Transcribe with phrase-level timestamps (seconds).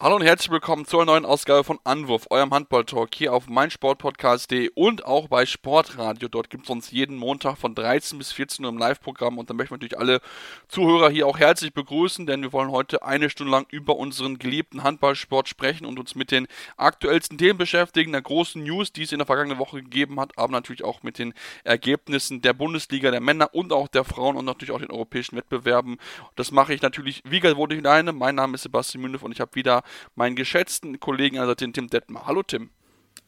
[0.00, 5.04] Hallo und herzlich willkommen zur neuen Ausgabe von Anwurf, eurem Handball-Talk hier auf meinsportpodcast.de und
[5.04, 6.28] auch bei Sportradio.
[6.28, 9.54] Dort gibt es uns jeden Montag von 13 bis 14 Uhr im Live-Programm und da
[9.54, 10.20] möchten wir natürlich alle
[10.68, 14.84] Zuhörer hier auch herzlich begrüßen, denn wir wollen heute eine Stunde lang über unseren geliebten
[14.84, 19.18] Handballsport sprechen und uns mit den aktuellsten Themen beschäftigen, der großen News, die es in
[19.18, 21.34] der vergangenen Woche gegeben hat, aber natürlich auch mit den
[21.64, 25.98] Ergebnissen der Bundesliga, der Männer und auch der Frauen und natürlich auch den europäischen Wettbewerben.
[26.36, 28.12] Das mache ich natürlich wie gewohnt alleine.
[28.12, 29.82] Mein Name ist Sebastian Mündef und ich habe wieder
[30.14, 32.26] meinen geschätzten Kollegen, also den Tim Detmer.
[32.26, 32.70] Hallo Tim.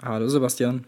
[0.03, 0.87] Hallo Sebastian.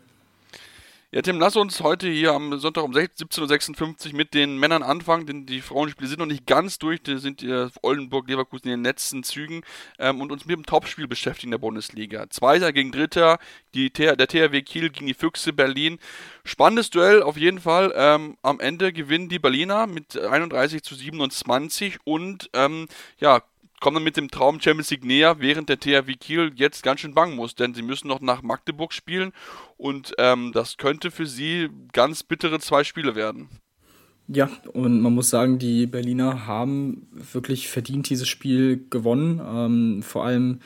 [1.14, 5.27] Ja, Tim, lass uns heute hier am Sonntag um 17.56 Uhr mit den Männern anfangen,
[5.27, 7.02] denn die Frauenspiele sind noch nicht ganz durch.
[7.02, 9.61] Da sind äh, Oldenburg, Leverkusen in den letzten Zügen
[9.98, 12.30] ähm, und uns mit dem Topspiel beschäftigen der Bundesliga.
[12.30, 13.39] Zweiter gegen Dritter,
[13.74, 15.98] die, der THW Kiel gegen die Füchse Berlin.
[16.44, 17.92] Spannendes Duell auf jeden Fall.
[17.94, 23.42] Ähm, am Ende gewinnen die Berliner mit 31 zu 27 und ähm, ja,
[23.83, 27.34] kommen mit dem Traum Champions League näher, während der THW Kiel jetzt ganz schön bangen
[27.34, 29.33] muss, denn sie müssen noch nach Magdeburg spielen
[29.77, 33.48] und ähm, das könnte für sie ganz bittere zwei Spiele werden.
[34.28, 39.42] Ja, und man muss sagen, die Berliner haben wirklich verdient dieses Spiel gewonnen.
[39.44, 40.61] Ähm, vor allem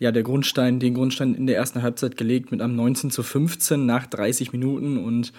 [0.00, 3.84] ja, der Grundstein, den Grundstein in der ersten Halbzeit gelegt mit einem 19 zu 15
[3.84, 5.32] nach 30 Minuten und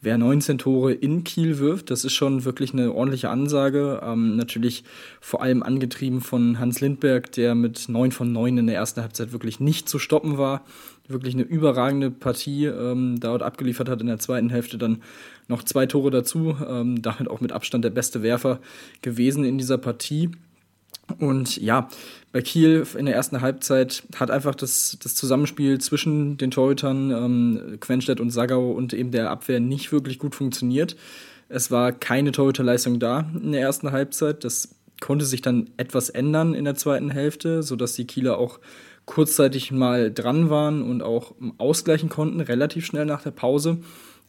[0.00, 4.00] wer 19 Tore in Kiel wirft, das ist schon wirklich eine ordentliche Ansage.
[4.02, 4.84] Ähm, natürlich
[5.20, 9.32] vor allem angetrieben von Hans Lindberg, der mit 9 von 9 in der ersten Halbzeit
[9.32, 10.64] wirklich nicht zu stoppen war.
[11.08, 15.02] Wirklich eine überragende Partie ähm, dort abgeliefert hat in der zweiten Hälfte dann
[15.46, 18.60] noch zwei Tore dazu, ähm, damit auch mit Abstand der beste Werfer
[19.02, 20.30] gewesen in dieser Partie.
[21.18, 21.88] Und ja,
[22.32, 27.78] bei Kiel in der ersten Halbzeit hat einfach das, das Zusammenspiel zwischen den Torhütern ähm,
[27.80, 30.96] Quenstedt und Sagau und eben der Abwehr nicht wirklich gut funktioniert.
[31.48, 34.44] Es war keine Torhüterleistung da in der ersten Halbzeit.
[34.44, 38.58] Das konnte sich dann etwas ändern in der zweiten Hälfte, sodass die Kieler auch
[39.04, 43.78] kurzzeitig mal dran waren und auch ausgleichen konnten, relativ schnell nach der Pause.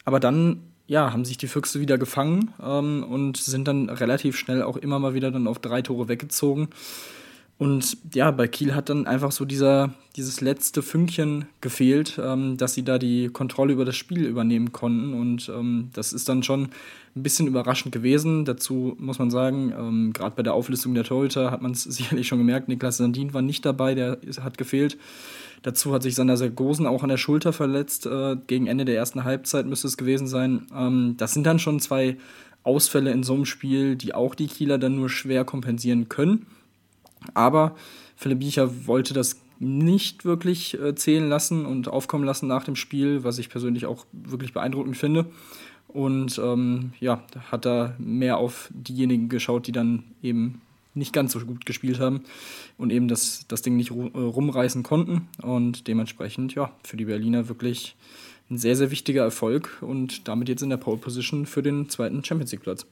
[0.06, 4.64] Aber dann ja, haben sich die Füchse wieder gefangen ähm, und sind dann relativ schnell
[4.64, 6.70] auch immer mal wieder dann auf drei Tore weggezogen.
[7.59, 12.75] Und ja, bei Kiel hat dann einfach so dieser, dieses letzte Fünkchen gefehlt, ähm, dass
[12.75, 15.14] sie da die Kontrolle über das Spiel übernehmen konnten.
[15.14, 16.70] Und ähm, das ist dann schon
[17.16, 18.46] ein bisschen überraschend gewesen.
[18.46, 22.28] Dazu muss man sagen, ähm, gerade bei der Auflistung der Torhüter hat man es sicherlich
[22.28, 24.98] schon gemerkt, Niklas Sandin war nicht dabei, der hat gefehlt.
[25.63, 28.06] Dazu hat sich Sander Sargosen auch an der Schulter verletzt.
[28.06, 30.68] Äh, gegen Ende der ersten Halbzeit müsste es gewesen sein.
[30.75, 32.18] Ähm, das sind dann schon zwei
[32.63, 36.45] Ausfälle in so einem Spiel, die auch die Kieler dann nur schwer kompensieren können.
[37.34, 37.75] Aber
[38.16, 43.24] Philipp Biecher wollte das nicht wirklich äh, zählen lassen und aufkommen lassen nach dem Spiel,
[43.24, 45.25] was ich persönlich auch wirklich beeindruckend finde.
[45.88, 50.62] Und ähm, ja, hat da mehr auf diejenigen geschaut, die dann eben
[50.97, 52.24] nicht ganz so gut gespielt haben
[52.78, 55.28] und eben das, das Ding nicht äh, rumreißen konnten.
[55.41, 57.96] Und dementsprechend, ja, für die Berliner wirklich
[58.50, 62.24] ein sehr, sehr wichtiger Erfolg und damit jetzt in der Pole Position für den zweiten
[62.24, 62.86] Champions League Platz.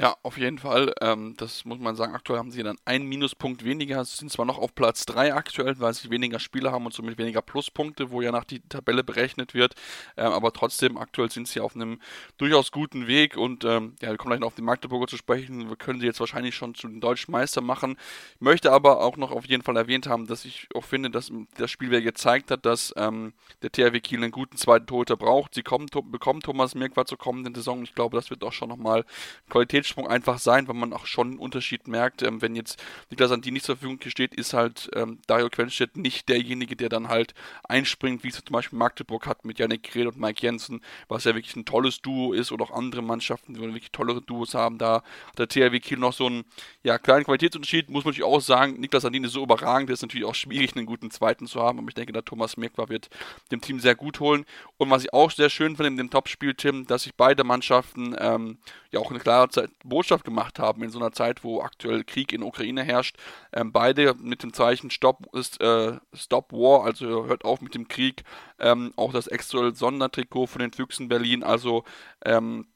[0.00, 0.94] Ja, auf jeden Fall.
[1.00, 2.14] Ähm, das muss man sagen.
[2.14, 4.04] Aktuell haben sie dann einen Minuspunkt weniger.
[4.04, 7.18] Sie sind zwar noch auf Platz 3 aktuell, weil sie weniger Spiele haben und somit
[7.18, 9.74] weniger Pluspunkte, wo ja nach die Tabelle berechnet wird.
[10.16, 12.00] Ähm, aber trotzdem, aktuell sind sie auf einem
[12.36, 13.36] durchaus guten Weg.
[13.36, 15.68] Und ähm, ja, wir kommen gleich noch auf die Magdeburger zu sprechen.
[15.68, 17.96] Wir können sie jetzt wahrscheinlich schon zu den deutschen Meister machen.
[18.36, 21.32] Ich möchte aber auch noch auf jeden Fall erwähnt haben, dass ich auch finde, dass
[21.56, 23.32] das Spiel wieder gezeigt hat, dass ähm,
[23.62, 25.56] der THW Kiel einen guten zweiten Torhüter braucht.
[25.56, 27.82] Sie kommen, bekommen Thomas Mirkwa zur kommenden Saison.
[27.82, 29.04] Ich glaube, das wird auch schon nochmal
[29.48, 32.22] Qualität Qualitätssprung einfach sein, weil man auch schon einen Unterschied merkt.
[32.22, 36.28] Ähm, wenn jetzt Niklas Sandin nicht zur Verfügung steht, ist halt ähm, Dario Quenstedt nicht
[36.28, 40.18] derjenige, der dann halt einspringt, wie es zum Beispiel Magdeburg hat mit Yannick Grehl und
[40.18, 43.90] Mike Jensen, was ja wirklich ein tolles Duo ist oder auch andere Mannschaften, die wirklich
[43.92, 44.78] tollere Duos haben.
[44.78, 46.44] Da hat der THW Kiel noch so einen
[46.82, 48.80] ja, kleinen Qualitätsunterschied, muss man natürlich auch sagen.
[48.80, 51.88] Niklas Sandin ist so überragend, ist natürlich auch schwierig, einen guten zweiten zu haben, aber
[51.88, 53.08] ich denke, da Thomas Mirkwa wird
[53.50, 54.44] dem Team sehr gut holen.
[54.76, 58.14] Und was ich auch sehr schön finde in dem Topspiel, Tim, dass sich beide Mannschaften
[58.18, 58.58] ähm,
[58.90, 62.32] ja auch eine klare Zeit, Botschaft gemacht haben in so einer Zeit, wo aktuell Krieg
[62.32, 63.16] in Ukraine herrscht.
[63.52, 67.88] Ähm, beide mit dem Zeichen Stop, ist, äh, Stop War, also hört auf mit dem
[67.88, 68.24] Krieg.
[68.58, 71.84] Ähm, auch das extra Sondertrikot von den Füchsen Berlin, also
[72.24, 72.66] ähm,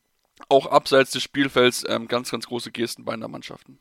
[0.49, 3.79] auch abseits des Spielfelds ähm, ganz, ganz große Gesten beider Mannschaften.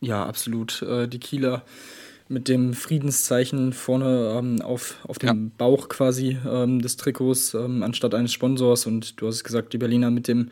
[0.00, 0.82] Ja, absolut.
[0.82, 1.64] Äh, die Kieler
[2.28, 5.50] mit dem Friedenszeichen vorne ähm, auf, auf dem ja.
[5.58, 8.86] Bauch quasi ähm, des Trikots ähm, anstatt eines Sponsors.
[8.86, 10.50] Und du hast gesagt, die Berliner mit dem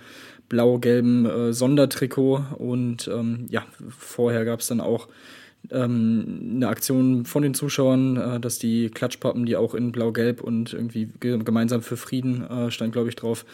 [0.51, 2.45] blau-gelben äh, Sondertrikot.
[2.59, 5.09] Und ähm, ja, vorher gab es dann auch
[5.71, 10.75] ähm, eine Aktion von den Zuschauern, äh, dass die Klatschpappen, die auch in blau-gelb und
[10.75, 13.47] irgendwie gemeinsam für Frieden äh, stand, glaube ich, drauf,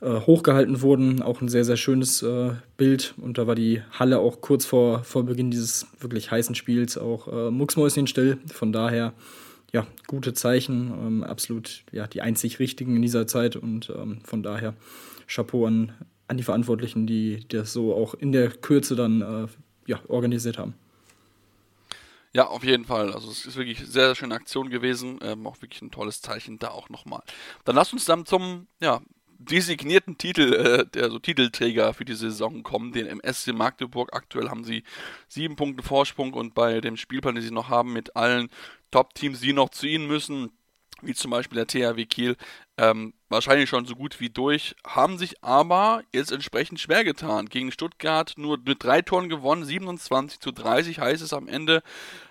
[0.00, 1.22] äh, hochgehalten wurden.
[1.22, 3.14] Auch ein sehr, sehr schönes äh, Bild.
[3.18, 7.28] Und da war die Halle auch kurz vor, vor Beginn dieses wirklich heißen Spiels auch
[7.28, 8.38] äh, mucksmäuschenstill.
[8.52, 9.12] Von daher,
[9.72, 10.92] ja, gute Zeichen.
[11.00, 13.54] Ähm, absolut, ja, die einzig richtigen in dieser Zeit.
[13.54, 14.74] Und ähm, von daher
[15.28, 15.92] Chapeau an,
[16.30, 19.48] an die Verantwortlichen, die, das so auch in der Kürze dann äh,
[19.86, 20.74] ja, organisiert haben.
[22.32, 23.12] Ja, auf jeden Fall.
[23.12, 25.18] Also es ist wirklich sehr, sehr schöne Aktion gewesen.
[25.22, 27.22] Ähm, auch wirklich ein tolles Zeichen da auch nochmal.
[27.64, 29.00] Dann lasst uns dann zum ja,
[29.38, 34.14] designierten Titel, äh, der so Titelträger für die Saison kommen, den MSC Magdeburg.
[34.14, 34.84] Aktuell haben sie
[35.26, 38.50] sieben Punkte Vorsprung und bei dem Spielplan, den sie noch haben, mit allen
[38.92, 40.50] Top-Teams, die noch zu ihnen müssen,
[41.02, 42.36] wie zum Beispiel der THW Kiel,
[42.76, 47.46] ähm, wahrscheinlich schon so gut wie durch, haben sich aber jetzt entsprechend schwer getan.
[47.46, 51.82] Gegen Stuttgart nur mit drei Toren gewonnen, 27 zu 30 heißt es am Ende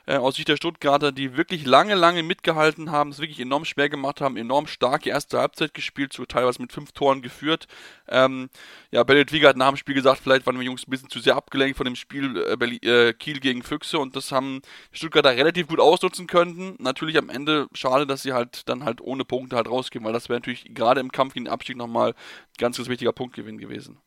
[0.09, 3.89] äh, aus Sicht der Stuttgarter, die wirklich lange, lange mitgehalten haben, es wirklich enorm schwer
[3.89, 7.67] gemacht haben, enorm stark die erste Halbzeit gespielt, so teilweise mit fünf Toren geführt.
[8.07, 8.50] Ähm,
[8.89, 11.19] ja, Bellet Wieger hat nach dem Spiel gesagt, vielleicht waren wir Jungs ein bisschen zu
[11.19, 14.61] sehr abgelenkt von dem Spiel äh, äh, Kiel gegen Füchse und das haben
[14.91, 16.75] die Stuttgarter relativ gut ausnutzen können.
[16.79, 20.27] Natürlich am Ende schade, dass sie halt dann halt ohne Punkte halt rausgehen, weil das
[20.27, 22.15] wäre natürlich gerade im Kampf gegen den Abstieg nochmal ein
[22.57, 24.00] ganz, ganz wichtiger Punktgewinn gewesen.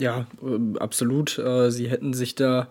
[0.00, 1.38] Ja, ähm, absolut.
[1.38, 2.68] Äh, sie hätten sich da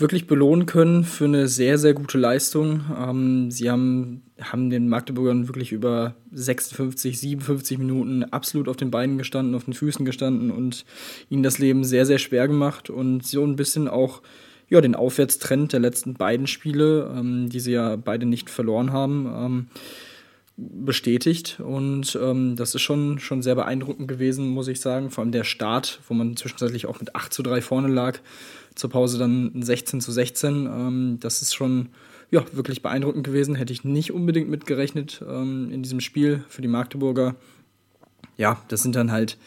[0.00, 2.82] wirklich belohnen können für eine sehr, sehr gute Leistung.
[2.96, 9.18] Ähm, sie haben, haben den Magdeburgern wirklich über 56, 57 Minuten absolut auf den Beinen
[9.18, 10.84] gestanden, auf den Füßen gestanden und
[11.28, 14.22] ihnen das Leben sehr, sehr schwer gemacht und so ein bisschen auch
[14.68, 19.26] ja, den Aufwärtstrend der letzten beiden Spiele, ähm, die sie ja beide nicht verloren haben,
[19.26, 19.66] ähm,
[20.56, 21.60] bestätigt.
[21.60, 25.10] Und ähm, das ist schon, schon sehr beeindruckend gewesen, muss ich sagen.
[25.10, 28.18] Vor allem der Start, wo man zwischenzeitlich auch mit 8 zu 3 vorne lag,
[28.74, 30.66] zur Pause dann 16 zu 16.
[30.66, 31.90] Ähm, das ist schon
[32.30, 33.54] ja, wirklich beeindruckend gewesen.
[33.54, 37.36] Hätte ich nicht unbedingt mitgerechnet ähm, in diesem Spiel für die Magdeburger.
[38.36, 39.38] Ja, das sind dann halt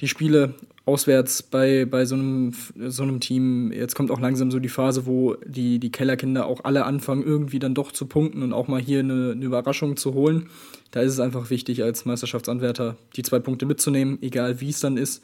[0.00, 0.54] die Spiele
[0.88, 2.54] auswärts bei, bei so, einem,
[2.86, 3.70] so einem Team.
[3.72, 7.58] Jetzt kommt auch langsam so die Phase, wo die, die Kellerkinder auch alle anfangen, irgendwie
[7.58, 10.48] dann doch zu punkten und auch mal hier eine, eine Überraschung zu holen.
[10.90, 14.96] Da ist es einfach wichtig, als Meisterschaftsanwärter die zwei Punkte mitzunehmen, egal wie es dann
[14.96, 15.22] ist.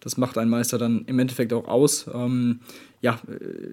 [0.00, 2.06] Das macht ein Meister dann im Endeffekt auch aus.
[2.12, 2.60] Ähm,
[3.00, 3.18] ja,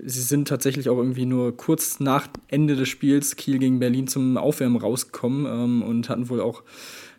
[0.05, 4.37] sie sind tatsächlich auch irgendwie nur kurz nach Ende des Spiels Kiel gegen Berlin zum
[4.37, 6.63] Aufwärmen rausgekommen ähm, und hatten wohl auch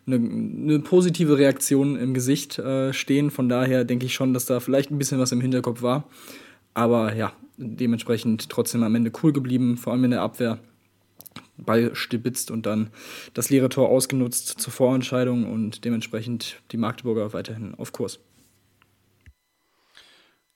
[0.07, 3.31] eine, eine positive Reaktion im Gesicht äh, stehen.
[3.31, 6.05] Von daher denke ich schon, dass da vielleicht ein bisschen was im Hinterkopf war.
[6.73, 10.59] Aber ja, dementsprechend trotzdem am Ende cool geblieben, vor allem in der Abwehr.
[11.57, 12.89] Ball stibitzt und dann
[13.33, 18.19] das leere Tor ausgenutzt zur Vorentscheidung und dementsprechend die Magdeburger weiterhin auf Kurs.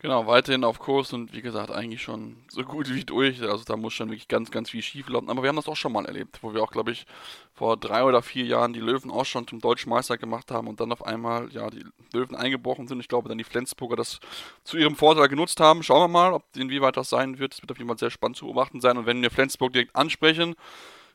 [0.01, 3.42] Genau, weiterhin auf Kurs und wie gesagt, eigentlich schon so gut wie durch.
[3.42, 5.30] Also da muss schon wirklich ganz, ganz viel schief laufen.
[5.30, 7.06] Aber wir haben das auch schon mal erlebt, wo wir auch, glaube ich,
[7.54, 10.80] vor drei oder vier Jahren die Löwen auch schon zum Deutschen Meister gemacht haben und
[10.80, 13.01] dann auf einmal, ja, die Löwen eingebrochen sind.
[13.01, 14.22] Ich glaube, dann die Flensburger das
[14.63, 15.84] zu ihrem Vorteil genutzt haben.
[15.84, 17.56] Schauen wir mal, ob inwieweit das sein wird.
[17.56, 18.98] Es wird auf jeden Fall sehr spannend zu beobachten sein.
[18.98, 20.56] Und wenn wir Flensburg direkt ansprechen,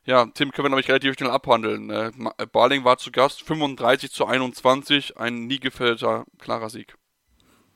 [0.05, 1.89] ja, Tim können wir, glaube ich, relativ schnell abhandeln.
[1.89, 2.13] Äh,
[2.53, 6.99] Barling war zu Gast, 35 zu 21, ein nie gefällter, klarer Sieg.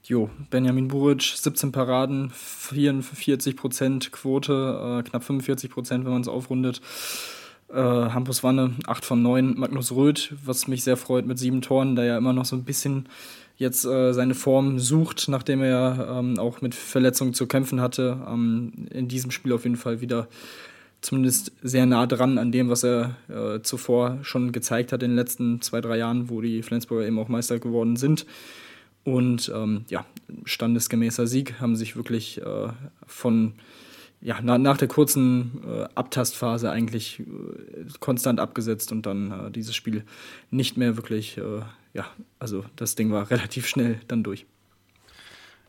[0.08, 6.80] Jo, Benjamin Buric, 17 Paraden, 44% Quote, äh, knapp 45%, wenn man es aufrundet.
[7.68, 9.58] Äh, Hampus Wanne, 8 von 9.
[9.58, 12.64] Magnus Röth, was mich sehr freut, mit 7 Toren, da er immer noch so ein
[12.64, 13.06] bisschen
[13.58, 18.18] jetzt äh, seine Form sucht, nachdem er ähm, auch mit Verletzungen zu kämpfen hatte.
[18.26, 20.26] Ähm, in diesem Spiel auf jeden Fall wieder
[21.02, 25.16] zumindest sehr nah dran an dem, was er äh, zuvor schon gezeigt hat in den
[25.16, 28.24] letzten zwei, drei Jahren, wo die Flensburger eben auch Meister geworden sind.
[29.08, 30.04] Und ähm, ja,
[30.44, 32.68] standesgemäßer Sieg haben sich wirklich äh,
[33.06, 33.54] von
[34.20, 37.24] ja, na, nach der kurzen äh, Abtastphase eigentlich äh,
[38.00, 40.04] konstant abgesetzt und dann äh, dieses Spiel
[40.50, 41.62] nicht mehr wirklich, äh,
[41.94, 42.06] ja,
[42.38, 44.44] also das Ding war relativ schnell dann durch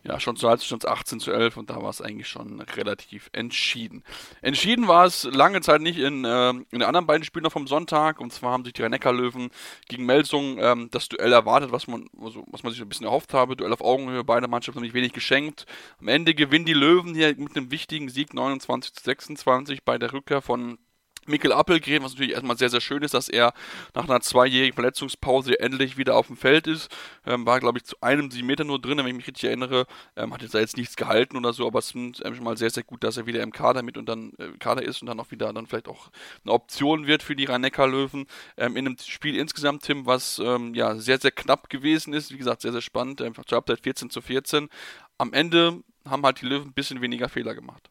[0.03, 4.03] ja, schon zur Halbzeit 18 zu 11 und da war es eigentlich schon relativ entschieden.
[4.41, 7.67] Entschieden war es lange Zeit nicht in, äh, in den anderen beiden Spielen noch vom
[7.67, 9.49] Sonntag und zwar haben sich die Rhein-Neckar-Löwen
[9.87, 13.33] gegen Melsung ähm, das Duell erwartet, was man, also, was man sich ein bisschen erhofft
[13.33, 13.55] habe.
[13.55, 15.65] Duell auf Augenhöhe, beide Mannschaften haben nicht wenig geschenkt.
[15.99, 20.13] Am Ende gewinnen die Löwen hier mit einem wichtigen Sieg 29 zu 26 bei der
[20.13, 20.77] Rückkehr von
[21.25, 23.53] Mikkel Appelgren, was natürlich erstmal sehr, sehr schön ist, dass er
[23.93, 26.89] nach einer zweijährigen Verletzungspause endlich wieder auf dem Feld ist.
[27.25, 29.85] Ähm, war, glaube ich, zu einem sieben Meter nur drin, wenn ich mich richtig erinnere.
[30.15, 32.69] Ähm, hat jetzt da jetzt nichts gehalten oder so, aber es ist schon mal sehr,
[32.69, 35.19] sehr gut, dass er wieder im Kader mit und dann äh, Kader ist und dann
[35.19, 36.09] auch wieder dann vielleicht auch
[36.43, 38.25] eine Option wird für die Rhein-Neckar-Löwen.
[38.57, 42.31] Ähm, in einem Spiel insgesamt, Tim, was ähm, ja sehr, sehr knapp gewesen ist.
[42.31, 43.21] Wie gesagt, sehr, sehr spannend.
[43.21, 44.69] Einfach zur Halbzeit 14 zu 14.
[45.17, 47.89] Am Ende haben halt die Löwen ein bisschen weniger Fehler gemacht.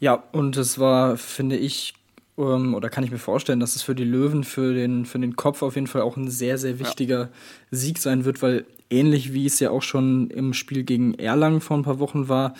[0.00, 1.94] Ja, und es war, finde ich,
[2.36, 5.36] ähm, oder kann ich mir vorstellen, dass es für die Löwen, für den, für den
[5.36, 7.28] Kopf auf jeden Fall auch ein sehr, sehr wichtiger ja.
[7.70, 11.76] Sieg sein wird, weil ähnlich wie es ja auch schon im Spiel gegen Erlangen vor
[11.76, 12.54] ein paar Wochen war,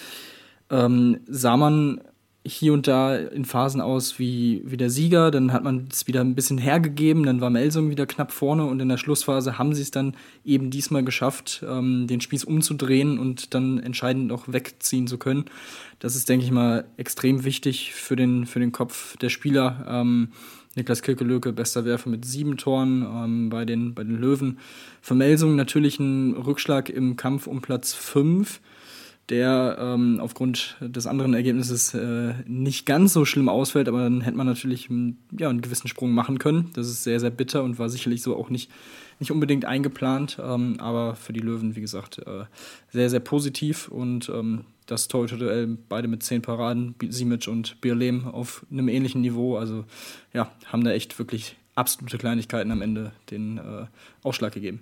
[0.70, 2.00] ähm, sah man
[2.46, 6.20] hier und da in Phasen aus wie, wie der Sieger, dann hat man es wieder
[6.20, 9.80] ein bisschen hergegeben, dann war Melsung wieder knapp vorne und in der Schlussphase haben sie
[9.80, 15.16] es dann eben diesmal geschafft, ähm, den Spieß umzudrehen und dann entscheidend auch wegziehen zu
[15.16, 15.46] können.
[16.00, 19.86] Das ist, denke ich mal, extrem wichtig für den, für den Kopf der Spieler.
[19.88, 20.28] Ähm,
[20.76, 24.58] Niklas Kirkelöke, bester Werfer mit sieben Toren ähm, bei, den, bei den Löwen.
[25.00, 28.60] Für Melsung natürlich ein Rückschlag im Kampf um Platz fünf
[29.30, 34.36] der ähm, aufgrund des anderen Ergebnisses äh, nicht ganz so schlimm ausfällt, aber dann hätte
[34.36, 36.70] man natürlich einen, ja, einen gewissen Sprung machen können.
[36.74, 38.70] Das ist sehr, sehr bitter und war sicherlich so auch nicht,
[39.20, 42.44] nicht unbedingt eingeplant, ähm, aber für die Löwen, wie gesagt, äh,
[42.92, 48.66] sehr, sehr positiv und ähm, das Torhüter-Duell beide mit zehn Paraden, Simic und Birlem auf
[48.70, 49.84] einem ähnlichen Niveau, also
[50.34, 53.86] ja, haben da echt wirklich absolute Kleinigkeiten am Ende den äh,
[54.22, 54.80] Ausschlag gegeben.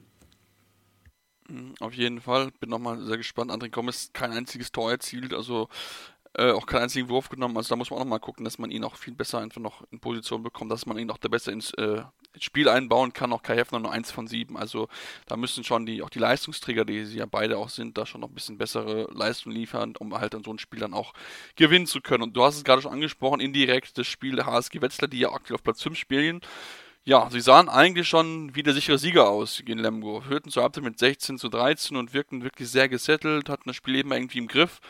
[1.80, 2.50] Auf jeden Fall.
[2.60, 3.50] Bin nochmal sehr gespannt.
[3.50, 5.68] André Gomez kein einziges Tor erzielt, also
[6.34, 7.56] äh, auch keinen einzigen Wurf genommen.
[7.56, 9.84] Also da muss man auch nochmal gucken, dass man ihn auch viel besser einfach noch
[9.90, 13.34] in Position bekommt, dass man ihn auch da besser ins, äh, ins Spiel einbauen kann.
[13.34, 14.56] Auch Kai Heffner nur eins von sieben.
[14.56, 14.88] Also
[15.26, 18.22] da müssen schon die, auch die Leistungsträger, die sie ja beide auch sind, da schon
[18.22, 21.12] noch ein bisschen bessere Leistung liefern, um halt dann so ein Spiel dann auch
[21.56, 22.22] gewinnen zu können.
[22.22, 25.32] Und du hast es gerade schon angesprochen, indirekt das Spiel der HSG Wetzlar, die ja
[25.32, 26.40] aktuell auf Platz 5 spielen.
[27.04, 30.20] Ja, sie sahen eigentlich schon wie der sichere Sieger aus gegen Lemgo.
[30.20, 33.96] Führten zur Halbzeit mit 16 zu 13 und wirkten wirklich sehr gesettelt, hatten das Spiel
[33.96, 34.80] eben irgendwie im Griff.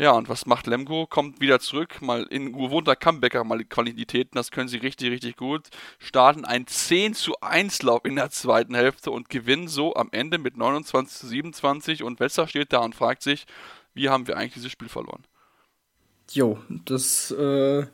[0.00, 1.08] Ja, und was macht Lemgo?
[1.08, 5.66] Kommt wieder zurück, mal in gewohnter Comebacker mal Qualitäten, das können sie richtig, richtig gut.
[5.98, 10.38] Starten ein 10 zu 1 Lauf in der zweiten Hälfte und gewinnen so am Ende
[10.38, 13.46] mit 29 zu 27 und Wetzlar steht da und fragt sich,
[13.94, 15.24] wie haben wir eigentlich dieses Spiel verloren?
[16.30, 17.86] Jo, das äh,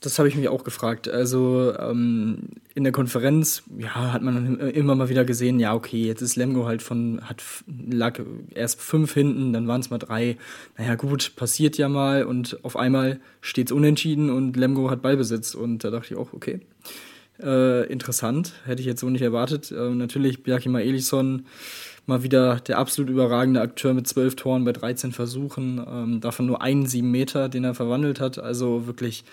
[0.00, 1.08] das habe ich mich auch gefragt.
[1.08, 6.22] Also ähm, in der Konferenz, ja, hat man immer mal wieder gesehen, ja, okay, jetzt
[6.22, 7.42] ist Lemgo halt von, hat
[7.90, 8.20] lag
[8.54, 10.36] erst fünf hinten, dann waren es mal drei.
[10.76, 15.54] Naja, gut, passiert ja mal und auf einmal steht es unentschieden und Lemgo hat Ballbesitz.
[15.54, 16.60] Und da dachte ich auch, okay,
[17.42, 19.72] äh, interessant, hätte ich jetzt so nicht erwartet.
[19.72, 21.46] Äh, natürlich Bjarkima Elisson
[22.06, 26.62] mal wieder der absolut überragende Akteur mit zwölf Toren bei 13 Versuchen, ähm, davon nur
[26.62, 28.38] einen sieben Meter, den er verwandelt hat.
[28.38, 29.24] Also wirklich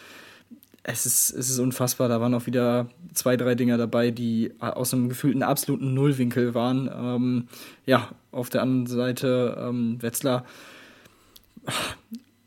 [0.88, 2.10] es ist, es ist unfassbar.
[2.10, 6.89] Da waren auch wieder zwei, drei Dinger dabei, die aus einem gefühlten absoluten Nullwinkel waren.
[6.96, 7.48] Ähm,
[7.86, 10.46] ja, auf der anderen Seite ähm, Wetzlar.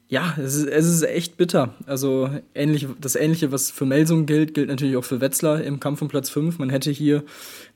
[0.08, 1.74] Ja, es ist, es ist echt bitter.
[1.86, 6.00] Also ähnlich, das Ähnliche, was für Melsung gilt, gilt natürlich auch für Wetzlar im Kampf
[6.00, 6.58] um Platz 5.
[6.58, 7.24] Man hätte hier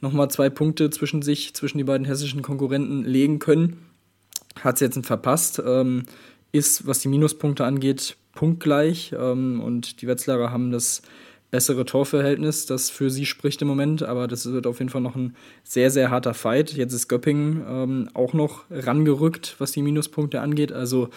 [0.00, 3.78] nochmal zwei Punkte zwischen sich, zwischen die beiden hessischen Konkurrenten legen können.
[4.60, 5.60] Hat es jetzt verpasst.
[5.66, 6.04] Ähm,
[6.52, 11.02] ist, was die Minuspunkte angeht, punktgleich ähm, und die Wetzlarer haben das
[11.52, 15.16] bessere Torverhältnis, das für sie spricht im Moment, aber das wird auf jeden Fall noch
[15.16, 16.72] ein sehr, sehr harter Fight.
[16.72, 20.72] Jetzt ist Göppingen ähm, auch noch rangerückt, was die Minuspunkte angeht.
[20.72, 21.10] Also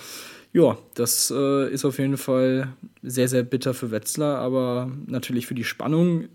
[0.52, 5.56] ja, das äh, ist auf jeden Fall sehr, sehr bitter für Wetzlar, aber natürlich für
[5.56, 6.26] die Spannung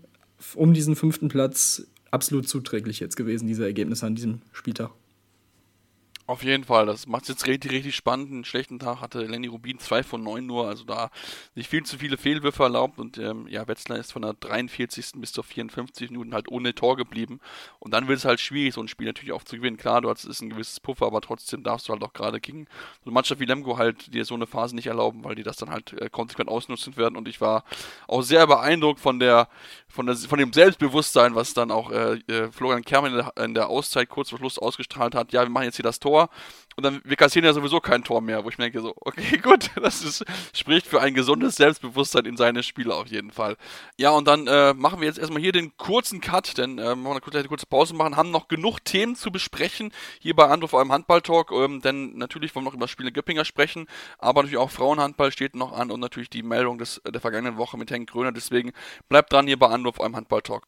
[0.55, 4.89] um diesen fünften Platz absolut zuträglich jetzt gewesen, diese Ergebnisse an diesem Spieltag.
[6.31, 8.31] Auf jeden Fall, das macht es jetzt richtig, richtig spannend.
[8.31, 11.09] Einen schlechten Tag hatte Lenny Rubin 2 von 9 nur, also da
[11.55, 15.07] nicht viel zu viele Fehlwürfe erlaubt und ähm, ja, Wetzlar ist von der 43.
[15.17, 16.09] bis zur 54.
[16.09, 17.41] Minuten halt ohne Tor geblieben
[17.79, 19.75] und dann wird es halt schwierig, so ein Spiel natürlich auch zu gewinnen.
[19.75, 22.63] Klar, du hast es ein gewisses Puffer, aber trotzdem darfst du halt auch gerade gegen
[23.03, 25.57] so eine Mannschaft wie Lemgo halt dir so eine Phase nicht erlauben, weil die das
[25.57, 27.65] dann halt äh, konsequent ausnutzen werden und ich war
[28.07, 29.49] auch sehr beeindruckt von der,
[29.89, 34.07] von, der, von dem Selbstbewusstsein, was dann auch äh, äh Florian Kermann in der Auszeit
[34.07, 35.33] kurz vor Schluss ausgestrahlt hat.
[35.33, 36.29] Ja, wir machen jetzt hier das Tor Tor
[36.77, 39.37] und dann wir kassieren ja sowieso kein Tor mehr, wo ich mir denke so, okay,
[39.43, 40.23] gut, das ist,
[40.53, 43.57] spricht für ein gesundes Selbstbewusstsein in seine Spiele auf jeden Fall.
[43.97, 47.03] Ja, und dann äh, machen wir jetzt erstmal hier den kurzen Cut, denn äh, wollen
[47.03, 50.79] wir kurze, eine kurze Pause machen, haben noch genug Themen zu besprechen hier bei vor
[50.79, 53.87] allem Handball-Talk, ähm, denn natürlich wollen wir noch über Spiele Göppinger sprechen,
[54.19, 57.77] aber natürlich auch Frauenhandball steht noch an und natürlich die Meldung des, der vergangenen Woche
[57.77, 58.71] mit Henk Gröner, deswegen
[59.09, 60.67] bleibt dran hier bei vor allem Handball-Talk.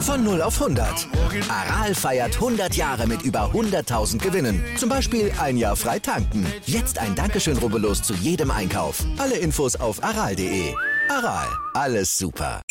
[0.00, 1.08] Von 0 auf 100.
[1.48, 4.64] Aral feiert 100 Jahre mit über 100.000 Gewinnen.
[4.76, 6.46] Zum Beispiel ein Jahr frei tanken.
[6.64, 9.04] Jetzt ein Dankeschön, rubbellos zu jedem Einkauf.
[9.18, 10.74] Alle Infos auf aral.de.
[11.08, 12.62] Aral, alles super.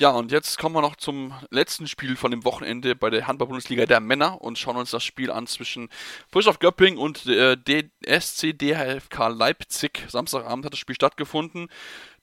[0.00, 3.84] Ja, und jetzt kommen wir noch zum letzten Spiel von dem Wochenende bei der Handball-Bundesliga
[3.84, 5.88] der Männer und schauen uns das Spiel an zwischen
[6.30, 10.06] Frischhoff Göpping und äh, DSC DHFK Leipzig.
[10.08, 11.68] Samstagabend hat das Spiel stattgefunden.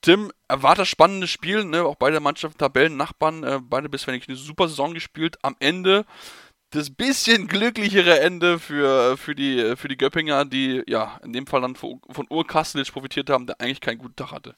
[0.05, 1.83] Tim, war das spannendes Spiel, ne?
[1.83, 5.37] auch beide Mannschaften Tabellennachbarn, äh, beide bisher eine super Saison gespielt.
[5.41, 6.05] Am Ende
[6.69, 11.61] das bisschen glücklichere Ende für, für, die, für die Göppinger, die ja in dem Fall
[11.61, 14.53] dann von, von Urkastelitsch profitiert haben, der eigentlich keinen guten Tag hatte.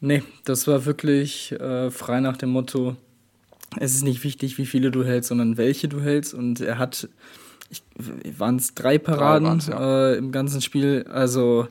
[0.00, 2.96] Nee, das war wirklich äh, frei nach dem Motto,
[3.80, 6.34] es ist nicht wichtig, wie viele du hältst, sondern welche du hältst.
[6.34, 7.08] Und er hat,
[8.36, 10.10] waren es drei Paraden drei ja.
[10.10, 11.06] äh, im ganzen Spiel.
[11.08, 11.68] Also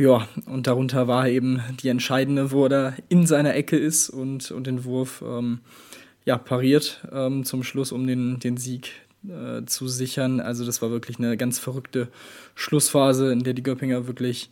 [0.00, 4.66] ja, und darunter war eben die entscheidende, wo er in seiner Ecke ist und, und
[4.66, 5.60] den Wurf ähm,
[6.24, 8.92] ja, pariert ähm, zum Schluss, um den, den Sieg
[9.28, 10.40] äh, zu sichern.
[10.40, 12.08] Also das war wirklich eine ganz verrückte
[12.54, 14.48] Schlussphase, in der die Göppinger wirklich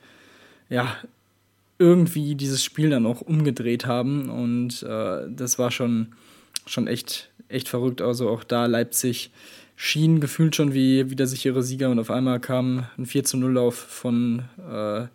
[0.68, 0.94] ja,
[1.78, 4.28] irgendwie dieses Spiel dann auch umgedreht haben.
[4.28, 6.08] Und äh, das war schon,
[6.66, 8.02] schon echt, echt verrückt.
[8.02, 9.30] Also auch da Leipzig
[9.80, 13.36] schien gefühlt schon wie, wie der sichere Sieger und auf einmal kam ein 4 zu
[13.36, 15.06] 0 Lauf von, äh,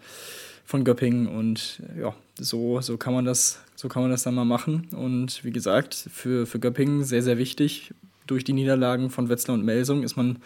[0.65, 4.45] von Göppingen und ja, so, so kann man das, so kann man das dann mal
[4.45, 4.87] machen.
[4.95, 7.93] Und wie gesagt, für, für Göppingen sehr, sehr wichtig.
[8.25, 10.37] Durch die Niederlagen von Wetzlar und Melsung ist man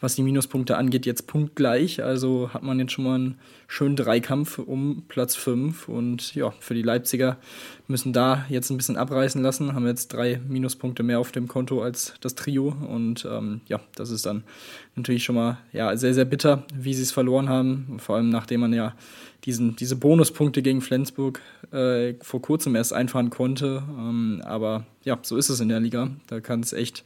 [0.00, 2.02] was die Minuspunkte angeht, jetzt punktgleich.
[2.02, 5.88] Also hat man jetzt schon mal einen schönen Dreikampf um Platz 5.
[5.88, 7.36] Und ja, für die Leipziger
[7.88, 9.74] müssen da jetzt ein bisschen abreißen lassen.
[9.74, 12.74] Haben jetzt drei Minuspunkte mehr auf dem Konto als das Trio.
[12.88, 14.44] Und ähm, ja, das ist dann
[14.94, 17.96] natürlich schon mal ja, sehr, sehr bitter, wie sie es verloren haben.
[17.98, 18.94] Vor allem nachdem man ja
[19.44, 21.40] diesen, diese Bonuspunkte gegen Flensburg
[21.72, 23.82] äh, vor kurzem erst einfahren konnte.
[23.98, 26.10] Ähm, aber ja, so ist es in der Liga.
[26.28, 27.04] Da kann es echt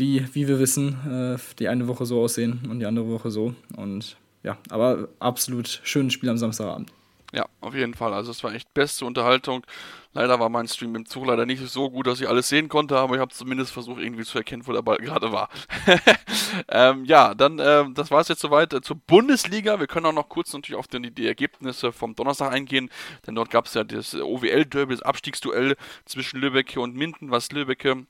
[0.00, 3.54] wie, wie wir wissen, äh, die eine Woche so aussehen und die andere Woche so.
[3.76, 6.90] Und ja, aber absolut schönes Spiel am Samstagabend.
[7.32, 8.12] Ja, auf jeden Fall.
[8.12, 9.64] Also es war echt beste Unterhaltung.
[10.12, 12.98] Leider war mein Stream im Zug leider nicht so gut, dass ich alles sehen konnte,
[12.98, 15.48] aber ich habe zumindest versucht irgendwie zu erkennen, wo der Ball gerade war.
[16.68, 19.78] ähm, ja, dann, äh, das war es jetzt soweit äh, zur Bundesliga.
[19.78, 22.90] Wir können auch noch kurz natürlich auf die, die Ergebnisse vom Donnerstag eingehen,
[23.28, 28.06] denn dort gab es ja das OWL-Derby, das Abstiegsduell zwischen Lübbecke und Minden, was Lübbecke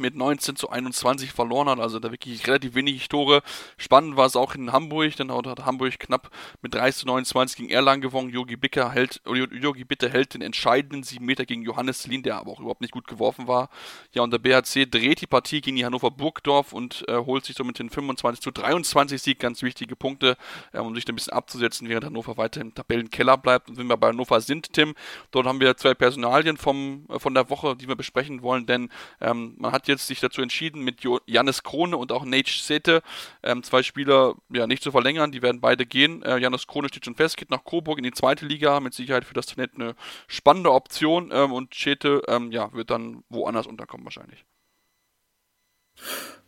[0.00, 3.42] mit 19 zu 21 verloren hat, also da wirklich relativ wenig Tore.
[3.76, 6.30] Spannend war es auch in Hamburg, denn dort hat Hamburg knapp
[6.62, 8.30] mit 30 zu 29 gegen Erlangen gewonnen.
[8.30, 12.52] Jogi Bitter hält, Jogi Bitter hält den entscheidenden 7 Meter gegen Johannes Lien, der aber
[12.52, 13.68] auch überhaupt nicht gut geworfen war.
[14.12, 17.56] Ja, und der BHC dreht die Partie gegen die Hannover Burgdorf und äh, holt sich
[17.56, 20.36] somit den 25 zu 23 Sieg, ganz wichtige Punkte,
[20.72, 23.68] äh, um sich ein bisschen abzusetzen, während Hannover weiter im Tabellenkeller bleibt.
[23.68, 24.94] Und wenn wir bei Hannover sind, Tim,
[25.30, 28.90] dort haben wir zwei Personalien vom, äh, von der Woche, die wir besprechen wollen, denn
[29.20, 33.02] ähm, man hat jetzt sich dazu entschieden, mit Janis Krone und auch Nate Sete
[33.42, 35.32] ähm, zwei Spieler ja, nicht zu verlängern.
[35.32, 36.22] Die werden beide gehen.
[36.22, 38.80] Äh, Janis Krone steht schon fest, geht nach Coburg in die zweite Liga.
[38.80, 39.94] Mit Sicherheit für das Talent eine
[40.26, 41.30] spannende Option.
[41.32, 44.44] Ähm, und Sete ähm, ja, wird dann woanders unterkommen wahrscheinlich.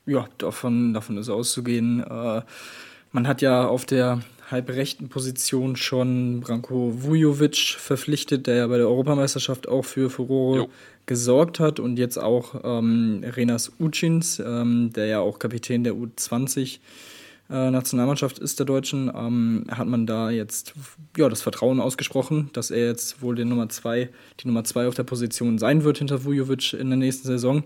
[0.07, 2.01] Ja, davon, davon ist auszugehen.
[2.01, 2.43] Äh,
[3.13, 4.21] man hat ja auf der
[4.53, 10.69] halbrechten Position schon Branko Vujovic verpflichtet, der ja bei der Europameisterschaft auch für Furore jo.
[11.07, 16.79] gesorgt hat und jetzt auch ähm, Renas Ucins, ähm, der ja auch Kapitän der U20
[17.51, 20.75] äh, Nationalmannschaft ist der Deutschen, ähm, hat man da jetzt
[21.17, 24.09] ja, das Vertrauen ausgesprochen, dass er jetzt wohl der Nummer zwei,
[24.41, 27.65] die Nummer zwei auf der Position sein wird hinter Vujovic in der nächsten Saison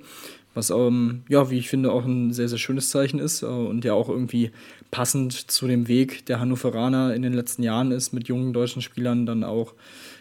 [0.56, 3.84] was ähm, ja, wie ich finde, auch ein sehr, sehr schönes Zeichen ist äh, und
[3.84, 4.52] ja auch irgendwie
[4.90, 9.26] passend zu dem Weg der Hannoveraner in den letzten Jahren ist, mit jungen deutschen Spielern
[9.26, 9.74] dann auch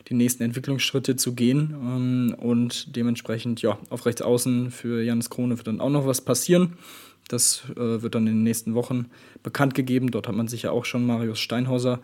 [0.09, 1.73] die nächsten Entwicklungsschritte zu gehen.
[1.73, 6.19] Ähm, und dementsprechend, ja, auf rechts außen für Janis Krone wird dann auch noch was
[6.19, 6.73] passieren.
[7.29, 9.05] Das äh, wird dann in den nächsten Wochen
[9.41, 10.11] bekannt gegeben.
[10.11, 12.01] Dort hat man sich ja auch schon Marius Steinhauser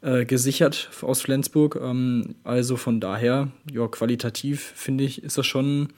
[0.00, 1.78] äh, gesichert aus Flensburg.
[1.78, 5.88] Ähm, also von daher, ja, qualitativ finde ich, ist das schon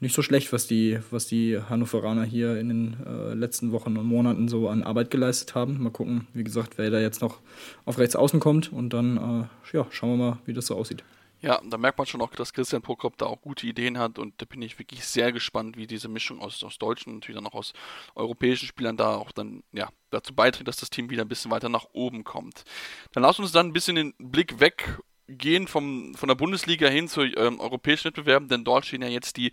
[0.00, 4.06] nicht so schlecht, was die, was die Hannoveraner hier in den äh, letzten Wochen und
[4.06, 5.82] Monaten so an Arbeit geleistet haben.
[5.82, 7.40] Mal gucken, wie gesagt, wer da jetzt noch
[7.84, 11.02] auf rechts außen kommt und dann äh, ja, schauen wir mal, wie das so aussieht.
[11.42, 14.40] Ja, da merkt man schon auch, dass Christian Prokop da auch gute Ideen hat und
[14.40, 17.46] da bin ich wirklich sehr gespannt, wie diese Mischung aus, aus deutschen und natürlich dann
[17.46, 17.72] auch aus
[18.14, 21.68] europäischen Spielern da auch dann ja, dazu beiträgt, dass das Team wieder ein bisschen weiter
[21.68, 22.64] nach oben kommt.
[23.12, 27.08] Dann lass uns dann ein bisschen den Blick weg gehen vom, von der Bundesliga hin
[27.08, 29.52] zu ähm, europäischen Wettbewerben, denn dort stehen ja jetzt die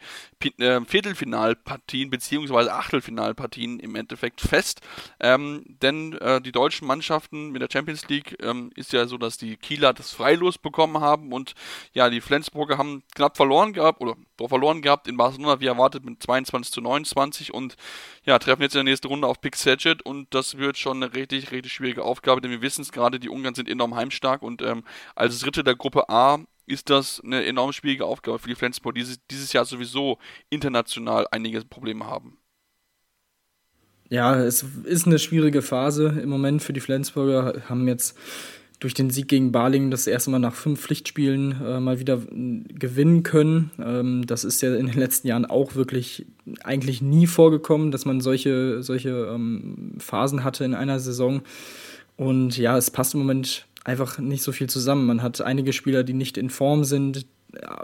[0.60, 2.70] äh, Viertelfinalpartien bzw.
[2.70, 4.82] Achtelfinalpartien im Endeffekt fest.
[5.20, 9.38] Ähm, denn äh, die deutschen Mannschaften mit der Champions League ähm, ist ja so, dass
[9.38, 11.54] die Kieler das Freilos bekommen haben und
[11.94, 14.16] ja, die Flensburger haben knapp verloren gehabt oder
[14.48, 17.76] verloren gehabt in Barcelona, wie erwartet, mit 22 zu 29 und
[18.26, 21.14] ja, treffen jetzt in der nächsten Runde auf Pick Saget und das wird schon eine
[21.14, 24.62] richtig, richtig schwierige Aufgabe, denn wir wissen es gerade, die Ungarn sind enorm heimstark und
[24.62, 24.84] ähm,
[25.16, 29.02] als dritte der Gruppe A ist das eine enorm schwierige Aufgabe für die Flensburg, die
[29.02, 30.18] dieses, dieses Jahr sowieso
[30.50, 32.38] international einige Probleme haben.
[34.10, 38.18] Ja, es ist eine schwierige Phase im Moment für die Flensburger, haben jetzt
[38.80, 43.24] durch den Sieg gegen Balingen das erste Mal nach fünf Pflichtspielen äh, mal wieder gewinnen
[43.24, 43.72] können.
[43.80, 46.26] Ähm, das ist ja in den letzten Jahren auch wirklich
[46.64, 51.42] eigentlich nie vorgekommen, dass man solche, solche ähm, Phasen hatte in einer Saison.
[52.18, 55.06] Und ja, es passt im Moment einfach nicht so viel zusammen.
[55.06, 57.26] Man hat einige Spieler, die nicht in Form sind,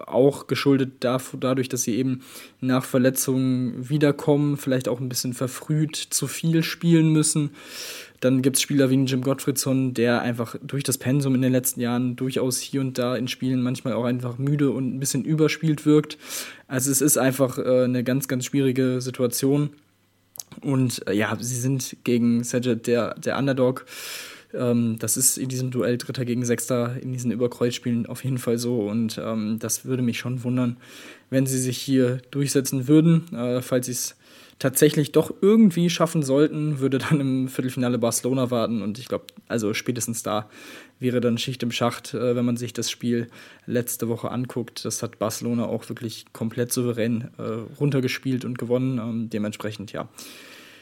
[0.07, 2.21] auch geschuldet dadurch, dass sie eben
[2.59, 7.51] nach Verletzungen wiederkommen, vielleicht auch ein bisschen verfrüht zu viel spielen müssen.
[8.19, 11.79] Dann gibt es Spieler wie Jim Gottfriedson, der einfach durch das Pensum in den letzten
[11.79, 15.85] Jahren durchaus hier und da in Spielen manchmal auch einfach müde und ein bisschen überspielt
[15.85, 16.17] wirkt.
[16.67, 19.69] Also es ist einfach äh, eine ganz, ganz schwierige Situation.
[20.61, 23.85] Und äh, ja, sie sind gegen Sajet der, der Underdog.
[24.53, 28.57] Ähm, das ist in diesem Duell Dritter gegen Sechster in diesen Überkreuzspielen auf jeden Fall
[28.57, 28.81] so.
[28.81, 30.77] Und ähm, das würde mich schon wundern,
[31.29, 33.33] wenn sie sich hier durchsetzen würden.
[33.33, 34.15] Äh, falls sie es
[34.59, 38.81] tatsächlich doch irgendwie schaffen sollten, würde dann im Viertelfinale Barcelona warten.
[38.81, 40.49] Und ich glaube, also spätestens da
[40.99, 43.27] wäre dann Schicht im Schacht, äh, wenn man sich das Spiel
[43.65, 44.83] letzte Woche anguckt.
[44.83, 47.43] Das hat Barcelona auch wirklich komplett souverän äh,
[47.79, 48.97] runtergespielt und gewonnen.
[48.97, 50.09] Ähm, dementsprechend, ja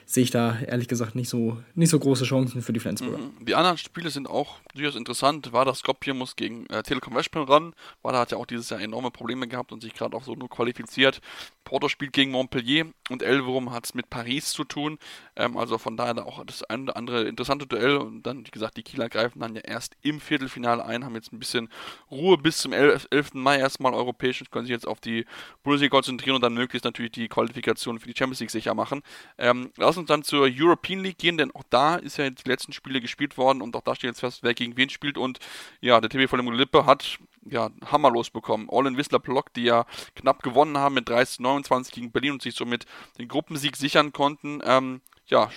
[0.10, 3.18] sehe ich da ehrlich gesagt nicht so, nicht so große Chancen für die Flensburger.
[3.18, 3.46] Mhm.
[3.46, 5.52] Die anderen Spiele sind auch durchaus interessant.
[5.52, 7.74] War das Skopje muss gegen äh, Telekom Westpil ran.
[8.04, 10.34] War da hat ja auch dieses Jahr enorme Probleme gehabt und sich gerade auch so
[10.34, 11.20] nur qualifiziert.
[11.68, 14.98] Porto spielt gegen Montpellier und Elverum hat es mit Paris zu tun.
[15.36, 17.98] Ähm, also von daher auch das eine oder andere interessante Duell.
[17.98, 21.34] Und dann, wie gesagt, die Kieler greifen dann ja erst im Viertelfinale ein, haben jetzt
[21.34, 21.68] ein bisschen
[22.10, 23.10] Ruhe bis zum 11.
[23.34, 25.26] Mai erstmal europäisch und können sich jetzt auf die
[25.64, 29.02] Bundesliga konzentrieren und dann möglichst natürlich die Qualifikation für die Champions League sicher machen.
[29.38, 32.72] Ähm, lass uns dann zur European League gehen, denn auch da ist ja die letzten
[32.72, 35.18] Spiele gespielt worden und auch da steht jetzt fest, wer gegen wen spielt.
[35.18, 35.40] Und
[35.82, 38.68] ja, der TV von Lippe hat ja, hammerlos bekommen.
[38.72, 42.42] All in Whistler Block, die ja knapp gewonnen haben mit 30 29 gegen Berlin und
[42.42, 42.86] sich somit
[43.18, 44.62] den Gruppensieg sichern konnten.
[44.64, 45.50] Ähm, ja,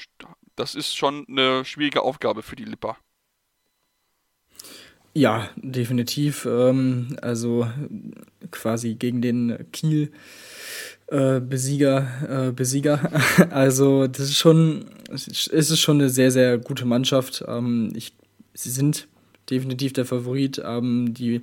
[0.56, 2.96] das ist schon eine schwierige Aufgabe für die Lipper.
[5.12, 6.46] Ja, definitiv.
[6.46, 7.66] Ähm, also
[8.50, 10.12] quasi gegen den Kiel.
[11.08, 13.10] Äh, Besieger, äh, Besieger.
[13.50, 17.44] Also das ist schon, es ist schon eine sehr, sehr gute Mannschaft.
[17.48, 18.14] Ähm, ich,
[18.54, 19.08] sie sind
[19.50, 20.60] definitiv der Favorit.
[20.64, 21.42] Ähm, die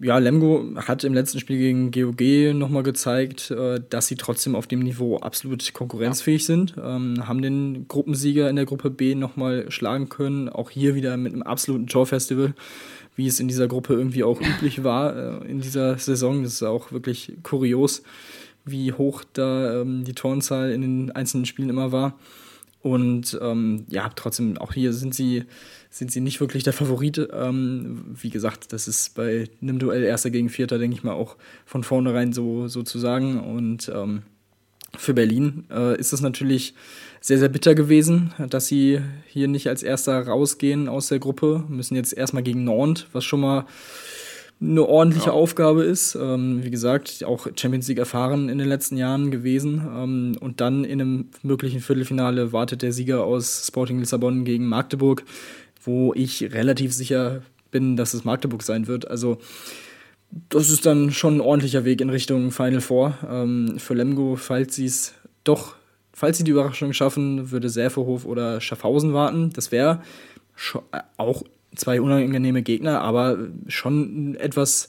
[0.00, 4.68] ja, Lemgo hat im letzten Spiel gegen GOG nochmal gezeigt, äh, dass sie trotzdem auf
[4.68, 6.74] dem Niveau absolut konkurrenzfähig sind.
[6.80, 10.48] Ähm, haben den Gruppensieger in der Gruppe B nochmal schlagen können.
[10.48, 12.54] Auch hier wieder mit einem absoluten Torfestival,
[13.16, 16.44] wie es in dieser Gruppe irgendwie auch üblich war äh, in dieser Saison.
[16.44, 18.02] Das ist auch wirklich kurios
[18.70, 22.18] wie hoch da ähm, die Torenzahl in den einzelnen Spielen immer war.
[22.92, 25.44] Und ähm, ja, trotzdem, auch hier sind sie,
[25.90, 27.28] sind sie nicht wirklich der Favorit.
[27.32, 31.36] Ähm, wie gesagt, das ist bei einem Duell Erster gegen Vierter, denke ich mal, auch
[31.66, 33.40] von vornherein so, so zu sagen.
[33.40, 34.22] Und ähm,
[34.96, 36.74] für Berlin äh, ist es natürlich
[37.20, 41.64] sehr, sehr bitter gewesen, dass sie hier nicht als Erster rausgehen aus der Gruppe.
[41.68, 43.66] Müssen jetzt erstmal gegen Nantes, was schon mal
[44.60, 45.32] eine ordentliche ja.
[45.32, 46.16] Aufgabe ist.
[46.16, 49.82] Ähm, wie gesagt, auch Champions League erfahren in den letzten Jahren gewesen.
[49.96, 55.24] Ähm, und dann in einem möglichen Viertelfinale wartet der Sieger aus Sporting Lissabon gegen Magdeburg,
[55.82, 59.08] wo ich relativ sicher bin, dass es Magdeburg sein wird.
[59.08, 59.38] Also
[60.48, 63.16] das ist dann schon ein ordentlicher Weg in Richtung Final Four.
[63.30, 65.76] Ähm, für Lemgo, falls sie es doch,
[66.12, 69.50] falls sie die Überraschung schaffen, würde Säferhof oder Schaffhausen warten.
[69.54, 70.02] Das wäre
[71.16, 71.44] auch
[71.74, 74.88] zwei unangenehme Gegner, aber schon etwas,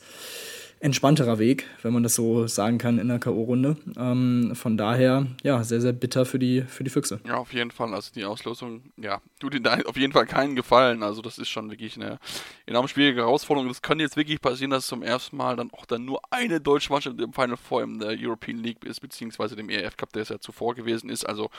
[0.81, 3.75] entspannterer Weg, wenn man das so sagen kann, in der K.O.-Runde.
[3.97, 7.19] Ähm, von daher, ja, sehr, sehr bitter für die, für die Füchse.
[7.27, 7.93] Ja, auf jeden Fall.
[7.93, 11.03] Also die Auslosung, ja, tut ihnen auf jeden Fall keinen Gefallen.
[11.03, 12.17] Also das ist schon wirklich eine
[12.65, 13.67] enorm schwierige Herausforderung.
[13.67, 16.93] Das könnte jetzt wirklich passieren, dass zum ersten Mal dann auch dann nur eine deutsche
[16.93, 20.29] Mannschaft im Final Four in der European League ist, beziehungsweise dem ERF Cup, der es
[20.29, 21.25] ja zuvor gewesen ist.
[21.25, 21.49] Also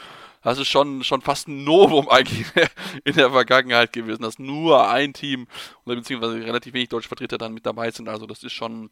[0.43, 2.47] das ist schon, schon fast ein Novum eigentlich
[3.05, 5.47] in der Vergangenheit gewesen, dass nur ein Team
[5.85, 8.09] oder beziehungsweise relativ wenig deutsche Vertreter dann mit dabei sind.
[8.09, 8.89] Also das ist schon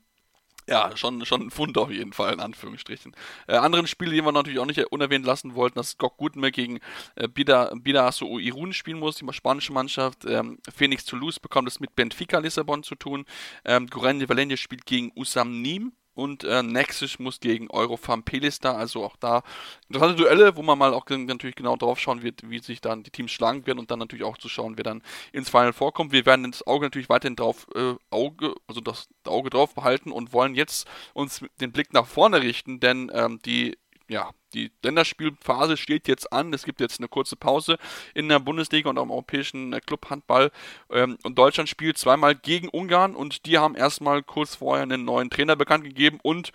[0.68, 3.16] ja, schon, schon ein Fund auf jeden Fall, in Anführungsstrichen.
[3.46, 6.78] Äh, anderen Spiele, die wir natürlich auch nicht unerwähnt lassen wollten, dass Gok Gutme gegen
[7.16, 10.26] äh, Bida, Bida Irun spielen muss, die spanische Mannschaft.
[10.26, 13.24] Ähm, Phoenix Toulouse bekommt es mit Benfica Lissabon zu tun.
[13.64, 19.04] Ähm, Guren Valencia spielt gegen Usam Nim und äh, Nexus muss gegen Eurofarm Pelista, also
[19.04, 19.44] auch da
[19.88, 23.10] interessante Duelle, wo man mal auch natürlich genau drauf schauen wird, wie sich dann die
[23.10, 25.00] Teams schlagen werden und dann natürlich auch zu schauen, wer dann
[25.32, 26.10] ins Final vorkommt.
[26.10, 30.32] Wir werden das Auge natürlich weiterhin drauf äh, Auge, also das Auge drauf behalten und
[30.32, 33.78] wollen jetzt uns den Blick nach vorne richten, denn ähm, die
[34.08, 36.52] ja, die Länderspielphase steht jetzt an.
[36.52, 37.76] Es gibt jetzt eine kurze Pause
[38.14, 40.50] in der Bundesliga und am europäischen äh, Clubhandball.
[40.90, 45.30] Ähm, und Deutschland spielt zweimal gegen Ungarn und die haben erstmal kurz vorher einen neuen
[45.30, 46.18] Trainer bekannt gegeben.
[46.22, 46.52] Und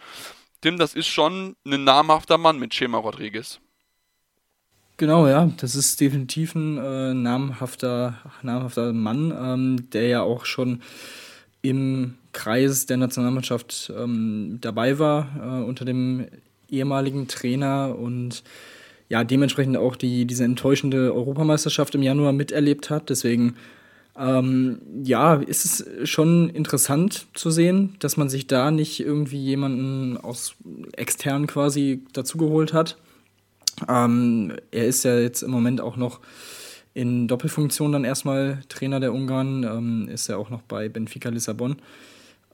[0.62, 3.60] Tim, das ist schon ein namhafter Mann mit Schema Rodriguez.
[4.98, 10.82] Genau, ja, das ist definitiv ein äh, namhafter, namhafter Mann, ähm, der ja auch schon
[11.62, 16.28] im Kreis der Nationalmannschaft ähm, dabei war, äh, unter dem
[16.74, 18.44] ehemaligen Trainer und
[19.10, 23.10] ja, dementsprechend auch die, diese enttäuschende Europameisterschaft im Januar miterlebt hat.
[23.10, 23.56] Deswegen,
[24.18, 30.18] ähm, ja, ist es schon interessant zu sehen, dass man sich da nicht irgendwie jemanden
[30.18, 30.56] aus
[30.94, 32.98] extern quasi dazugeholt hat.
[33.88, 36.20] Ähm, er ist ja jetzt im Moment auch noch
[36.94, 41.78] in Doppelfunktion dann erstmal Trainer der Ungarn, ähm, ist ja auch noch bei Benfica Lissabon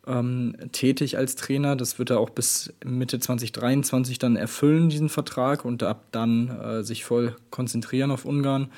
[0.09, 1.75] ähm, tätig als Trainer.
[1.75, 6.83] Das wird er auch bis Mitte 2023 dann erfüllen, diesen Vertrag, und ab dann äh,
[6.83, 8.69] sich voll konzentrieren auf Ungarn.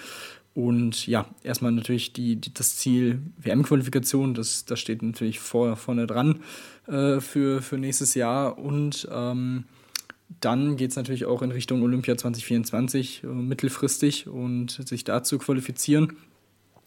[0.53, 6.07] Und ja, erstmal natürlich die, die das Ziel WM-Qualifikation, das, das steht natürlich vor, vorne
[6.07, 6.41] dran
[6.87, 8.57] äh, für, für nächstes Jahr.
[8.57, 9.63] Und ähm,
[10.41, 16.17] dann geht es natürlich auch in Richtung Olympia 2024 äh, mittelfristig und sich dazu qualifizieren.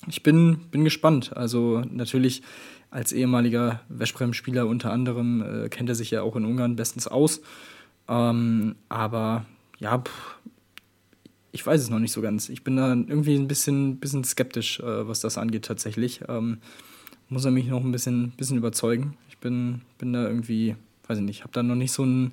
[0.09, 1.35] Ich bin, bin gespannt.
[1.35, 2.43] Also natürlich
[2.95, 7.41] als ehemaliger Veszprem-Spieler unter anderem äh, kennt er sich ja auch in Ungarn bestens aus.
[8.09, 9.47] Ähm, aber
[9.81, 10.39] ja, pff,
[11.51, 12.49] ich weiß es noch nicht so ganz.
[12.49, 16.21] Ich bin da irgendwie ein bisschen, bisschen skeptisch, äh, was das angeht tatsächlich.
[16.29, 16.59] Ähm,
[17.29, 19.17] muss er mich noch ein bisschen, bisschen überzeugen.
[19.29, 20.77] Ich bin, bin da irgendwie,
[21.09, 22.33] weiß ich nicht, habe da noch nicht so ein,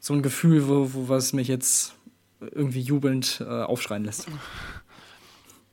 [0.00, 1.94] so ein Gefühl, wo, wo was mich jetzt
[2.40, 4.26] irgendwie jubelnd äh, aufschreien lässt.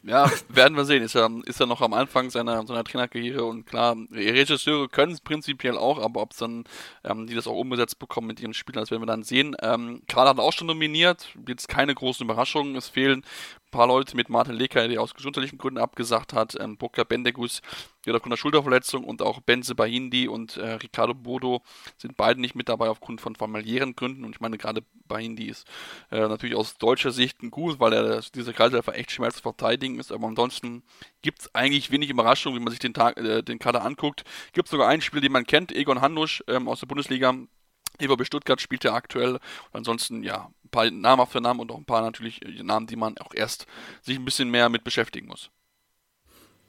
[0.08, 1.02] Ja, werden wir sehen.
[1.02, 5.20] Ist er, ist er noch am Anfang seiner, seiner Trainerkarriere und klar, Regisseure können es
[5.22, 6.65] prinzipiell auch, aber ob es dann,
[7.04, 9.56] ähm, die das auch umgesetzt bekommen mit ihren Spielern, das werden wir dann sehen.
[9.62, 12.76] Ähm, Karl hat auch schon nominiert, jetzt keine großen Überraschungen.
[12.76, 13.24] Es fehlen
[13.76, 17.62] paar Leute mit Martin Leker, der aus gesundheitlichen Gründen abgesagt hat, ähm, Burka Bendegus,
[18.06, 21.62] der aufgrund der Schulterverletzung und auch Benze Bahindi und äh, Ricardo Bodo
[21.98, 24.24] sind beide nicht mit dabei aufgrund von familiären Gründen.
[24.24, 25.68] Und ich meine gerade Bahindi ist
[26.10, 30.00] äh, natürlich aus deutscher Sicht ein gut, weil er dieser Kreiselfer echt schwer zu verteidigen
[30.00, 30.84] ist, aber ansonsten
[31.22, 34.24] gibt es eigentlich wenig Überraschung, wenn man sich den, Tag, äh, den Kader anguckt.
[34.54, 37.34] Gibt sogar einen Spieler, den man kennt, Egon Hannusch ähm, aus der Bundesliga,
[38.00, 39.40] EVB Stuttgart spielt er aktuell.
[39.72, 43.18] Ansonsten, ja, ein paar namhafte Namen und auch ein paar natürlich äh, Namen, die man
[43.18, 43.66] auch erst
[44.02, 45.50] sich ein bisschen mehr mit beschäftigen muss.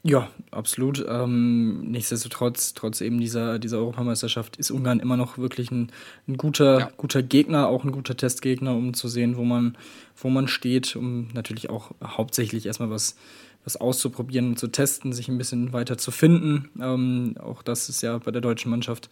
[0.09, 1.05] Ja, absolut.
[1.09, 5.91] Ähm, nichtsdestotrotz, trotz eben dieser, dieser Europameisterschaft, ist Ungarn immer noch wirklich ein,
[6.29, 6.91] ein guter, ja.
[6.97, 9.77] guter Gegner, auch ein guter Testgegner, um zu sehen, wo man,
[10.17, 13.17] wo man steht, um natürlich auch hauptsächlich erstmal was,
[13.65, 16.71] was auszuprobieren und zu testen, sich ein bisschen weiter zu finden.
[16.81, 19.11] Ähm, auch das ist ja bei der deutschen Mannschaft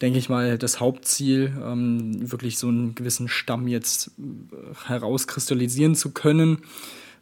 [0.00, 6.10] denke ich mal, das Hauptziel, ähm, wirklich so einen gewissen Stamm jetzt äh, herauskristallisieren zu
[6.10, 6.58] können.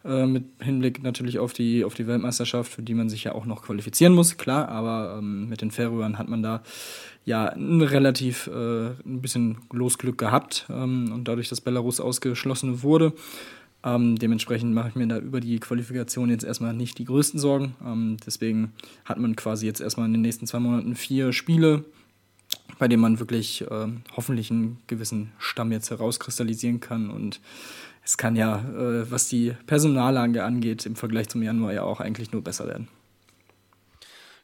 [0.04, 3.44] Äh, mit Hinblick natürlich auf die, auf die Weltmeisterschaft, für die man sich ja auch
[3.44, 6.62] noch qualifizieren muss, klar, aber ähm, mit den Färöern hat man da
[7.26, 13.12] ja ein relativ äh, ein bisschen Losglück gehabt ähm, und dadurch, dass Belarus ausgeschlossen wurde.
[13.82, 17.74] Ähm, dementsprechend mache ich mir da über die Qualifikation jetzt erstmal nicht die größten Sorgen.
[17.84, 18.72] Ähm, deswegen
[19.04, 21.84] hat man quasi jetzt erstmal in den nächsten zwei Monaten vier Spiele
[22.80, 27.10] bei dem man wirklich äh, hoffentlich einen gewissen Stamm jetzt herauskristallisieren kann.
[27.10, 27.38] Und
[28.02, 32.32] es kann ja, äh, was die Personallage angeht, im Vergleich zum Januar ja auch eigentlich
[32.32, 32.88] nur besser werden.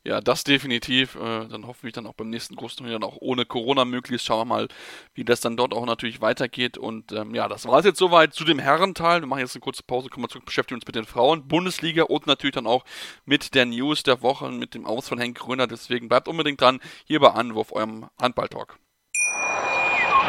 [0.07, 1.17] Ja, das definitiv.
[1.17, 4.25] Äh, dann hoffen wir dann auch beim nächsten großen Turnier dann auch ohne Corona möglichst.
[4.25, 4.69] Schauen wir mal,
[5.15, 6.79] wie das dann dort auch natürlich weitergeht.
[6.79, 9.21] Und ähm, ja, das war es jetzt soweit zu dem Herrenteil.
[9.23, 12.05] Wir machen jetzt eine kurze Pause, kommen wir zurück, beschäftigen uns mit den Frauen, Bundesliga
[12.05, 12.85] und natürlich dann auch
[13.25, 15.67] mit der News der Woche, mit dem Aus von Henk Gröner.
[15.67, 18.79] Deswegen bleibt unbedingt dran, hier bei Anwurf, eurem Handball-Talk.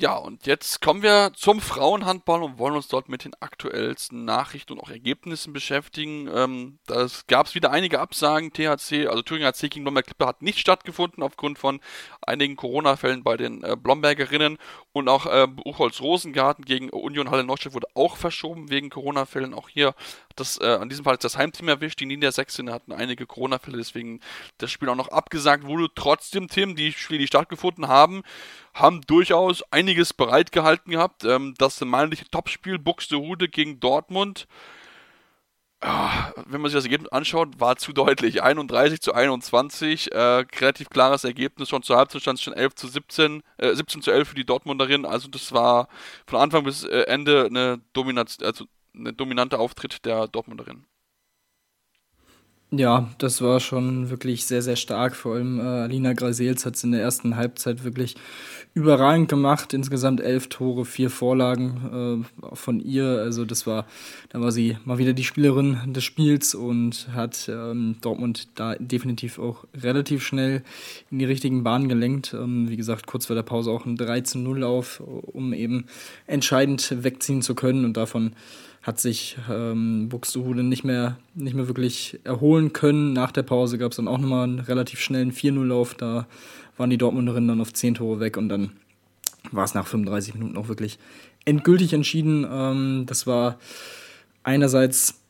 [0.00, 4.74] Ja, und jetzt kommen wir zum Frauenhandball und wollen uns dort mit den aktuellsten Nachrichten
[4.74, 6.30] und auch Ergebnissen beschäftigen.
[6.32, 8.52] Ähm, das gab es wieder einige Absagen.
[8.52, 11.80] THC, also Thüringer HC gegen Blomberg Klippe hat nicht stattgefunden aufgrund von
[12.28, 14.58] einigen Corona-Fällen bei den äh, Blombergerinnen.
[14.92, 19.54] Und auch äh, Buchholz Rosengarten gegen Union Halle Neustadt wurde auch verschoben wegen Corona-Fällen.
[19.54, 19.94] Auch hier
[20.36, 22.00] das, äh, an diesem Fall ist das Heimteam erwischt.
[22.00, 24.20] Die Niedersächsinnen hatten einige Corona-Fälle, deswegen
[24.58, 25.88] das Spiel auch noch abgesagt wurde.
[25.94, 28.22] Trotzdem, Tim, die Spiele, die stattgefunden haben,
[28.74, 31.24] haben durchaus einiges bereitgehalten gehabt.
[31.24, 34.46] Ähm, das semeinliche Topspiel Buxtehude gegen Dortmund.
[35.82, 38.42] Ja, wenn man sich das Ergebnis anschaut, war zu deutlich.
[38.42, 40.18] 31 zu 21, äh,
[40.60, 44.34] relativ klares Ergebnis, schon zur Halbzeit schon 11 zu 17, äh, 17 zu 11 für
[44.34, 45.06] die Dortmunderin.
[45.06, 45.88] Also das war
[46.26, 50.84] von Anfang bis äh, Ende eine, Dominaz also eine dominante Auftritt der Dortmunderin.
[52.70, 55.16] Ja, das war schon wirklich sehr, sehr stark.
[55.16, 58.16] Vor allem äh, Alina Grasels hat es in der ersten Halbzeit wirklich
[58.78, 59.74] überragend gemacht.
[59.74, 63.04] Insgesamt elf Tore, vier Vorlagen äh, von ihr.
[63.04, 63.86] Also das war,
[64.30, 69.38] da war sie mal wieder die Spielerin des Spiels und hat ähm, Dortmund da definitiv
[69.38, 70.62] auch relativ schnell
[71.10, 72.34] in die richtigen Bahnen gelenkt.
[72.34, 75.86] Ähm, wie gesagt, kurz vor der Pause auch ein 13-0 auf, um eben
[76.26, 78.32] entscheidend wegziehen zu können und davon
[78.88, 83.12] hat sich ähm, Buxtehude nicht mehr, nicht mehr wirklich erholen können.
[83.12, 85.94] Nach der Pause gab es dann auch nochmal einen relativ schnellen 4-0-Lauf.
[85.94, 86.26] Da
[86.78, 88.70] waren die Dortmunderinnen dann auf 10 Tore weg und dann
[89.52, 90.98] war es nach 35 Minuten auch wirklich
[91.44, 92.46] endgültig entschieden.
[92.50, 93.58] Ähm, das war
[94.42, 95.20] einerseits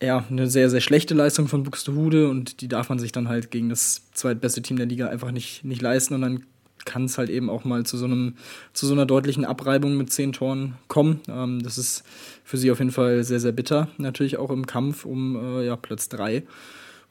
[0.00, 3.50] ja, eine sehr, sehr schlechte Leistung von Buxtehude und die darf man sich dann halt
[3.50, 6.44] gegen das zweitbeste Team der Liga einfach nicht, nicht leisten und dann
[6.84, 8.34] kann es halt eben auch mal zu so einem,
[8.72, 11.20] zu so einer deutlichen Abreibung mit zehn Toren kommen.
[11.28, 12.04] Ähm, das ist
[12.44, 13.88] für sie auf jeden Fall sehr, sehr bitter.
[13.98, 16.42] Natürlich auch im Kampf um äh, ja, Platz 3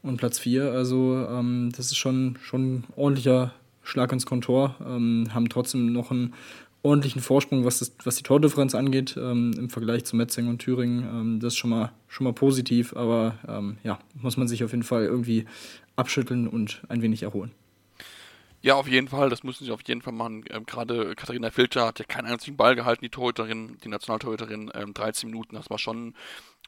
[0.02, 0.72] und Platz 4.
[0.72, 3.54] Also ähm, das ist schon, schon ein ordentlicher
[3.84, 4.76] Schlag ins Kontor.
[4.86, 6.34] Ähm, haben trotzdem noch einen
[6.84, 11.04] ordentlichen Vorsprung, was, das, was die Tordifferenz angeht, ähm, im Vergleich zu Metzing und Thüringen.
[11.04, 14.72] Ähm, das ist schon mal, schon mal positiv, aber ähm, ja, muss man sich auf
[14.72, 15.46] jeden Fall irgendwie
[15.96, 17.52] abschütteln und ein wenig erholen.
[18.62, 20.44] Ja, auf jeden Fall, das müssen sie auf jeden Fall machen.
[20.50, 24.94] Ähm, Gerade Katharina Filter hat ja keinen einzigen Ball gehalten, die Torhüterin, die Nationaltorhüterin, ähm,
[24.94, 26.16] 13 Minuten, das war schon,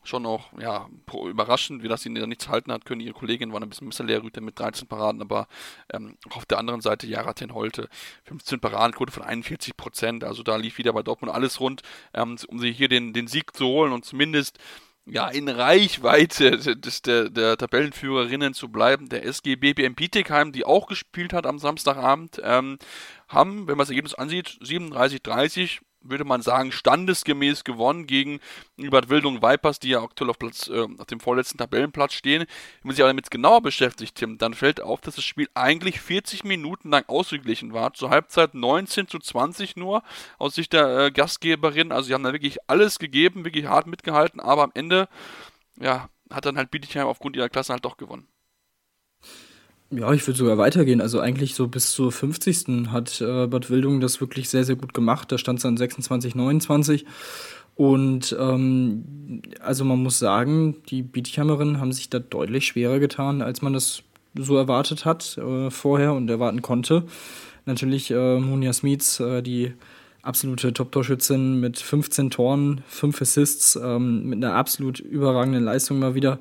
[0.04, 0.88] schon auch ja,
[1.26, 3.02] überraschend, wie das sie da nichts halten hat können.
[3.02, 5.48] Ihre Kollegin war ein bisschen besser Lehrrüter mit 13 Paraden, aber
[5.92, 7.90] ähm, auch auf der anderen Seite Jara Ten Holte,
[8.26, 11.82] 15 Paradenquote von 41 Prozent, also da lief wieder bei Dortmund alles rund,
[12.14, 14.60] ähm, um sie hier den, den Sieg zu holen und zumindest
[15.12, 19.10] ja, in Reichweite des, der, der Tabellenführerinnen zu bleiben.
[19.10, 22.78] Der SG BBM Bietigheim, die auch gespielt hat am Samstagabend, ähm,
[23.28, 28.40] haben, wenn man das Ergebnis ansieht, 37-30 würde man sagen, standesgemäß gewonnen gegen
[28.78, 32.42] Bad Wildung Vipers, die ja aktuell auf, Platz, äh, auf dem vorletzten Tabellenplatz stehen.
[32.42, 36.02] Wenn man sich aber damit genauer beschäftigt, Tim, dann fällt auf, dass das Spiel eigentlich
[36.02, 37.94] 40 Minuten lang ausgeglichen war.
[37.94, 40.04] Zur Halbzeit 19 zu 20 nur
[40.38, 41.92] aus Sicht der äh, Gastgeberin.
[41.92, 45.08] Also sie haben da wirklich alles gegeben, wirklich hart mitgehalten, aber am Ende,
[45.80, 48.28] ja, hat dann halt Bietigheim aufgrund ihrer Klasse halt doch gewonnen.
[49.92, 51.02] Ja, ich würde sogar weitergehen.
[51.02, 52.92] Also eigentlich so bis zur 50.
[52.92, 55.32] hat äh, Bad Wildung das wirklich sehr, sehr gut gemacht.
[55.32, 57.06] Da stand es dann 26, 29.
[57.76, 63.62] Und ähm, also man muss sagen, die Bietigheimerinnen haben sich da deutlich schwerer getan, als
[63.62, 64.04] man das
[64.36, 67.06] so erwartet hat äh, vorher und erwarten konnte.
[67.66, 69.74] Natürlich äh, Monia Smits, äh, die
[70.22, 76.40] absolute Top-Torschützin mit 15 Toren, 5 Assists, ähm, mit einer absolut überragenden Leistung mal wieder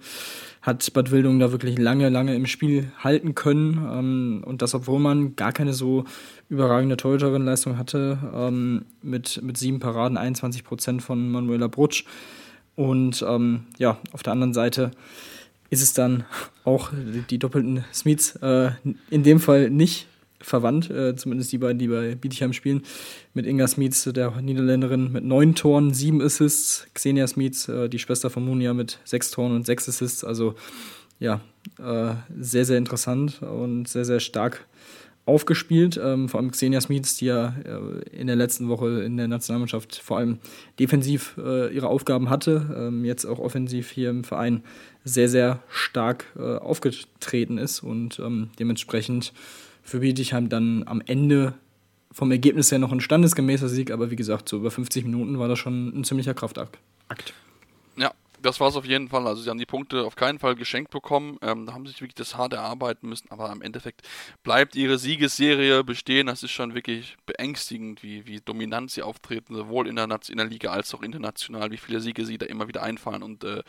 [0.68, 3.88] hat Bad Wildung da wirklich lange, lange im Spiel halten können.
[3.90, 6.04] Ähm, und das, obwohl man gar keine so
[6.50, 12.04] überragende Torhüterin-Leistung hatte, ähm, mit, mit sieben Paraden, 21 Prozent von Manuela Brutsch.
[12.76, 14.90] Und ähm, ja, auf der anderen Seite
[15.70, 16.24] ist es dann
[16.64, 16.90] auch
[17.30, 18.70] die doppelten Smiths äh,
[19.10, 20.06] in dem Fall nicht
[20.40, 22.82] verwandt, äh, zumindest die beiden, die bei Bietigheim spielen,
[23.34, 28.30] mit Inga Smits, der Niederländerin, mit neun Toren, sieben Assists, Xenia Smits, äh, die Schwester
[28.30, 30.24] von Munia, mit sechs Toren und sechs Assists.
[30.24, 30.54] Also
[31.18, 31.40] ja,
[31.78, 34.66] äh, sehr, sehr interessant und sehr, sehr stark
[35.28, 36.00] aufgespielt.
[36.02, 39.96] Ähm, vor allem Xenia Smith, die ja äh, in der letzten Woche in der Nationalmannschaft
[39.96, 40.38] vor allem
[40.78, 44.62] defensiv äh, ihre Aufgaben hatte, ähm, jetzt auch offensiv hier im Verein
[45.04, 49.34] sehr, sehr stark äh, aufgetreten ist und ähm, dementsprechend
[49.88, 51.54] für Bietigheim dann am Ende
[52.12, 55.48] vom Ergebnis her noch ein standesgemäßer Sieg, aber wie gesagt, so über 50 Minuten war
[55.48, 56.78] das schon ein ziemlicher Kraftakt.
[57.96, 59.26] Ja, das war es auf jeden Fall.
[59.26, 61.38] Also sie haben die Punkte auf keinen Fall geschenkt bekommen.
[61.42, 63.30] Ähm, da haben sie sich wirklich das hart erarbeiten müssen.
[63.30, 64.02] Aber im Endeffekt
[64.42, 66.26] bleibt ihre Siegesserie bestehen.
[66.26, 70.46] Das ist schon wirklich beängstigend, wie, wie dominant sie auftreten, sowohl in der, in der
[70.46, 73.22] Liga als auch international, wie viele Siege sie da immer wieder einfallen.
[73.22, 73.62] Und äh,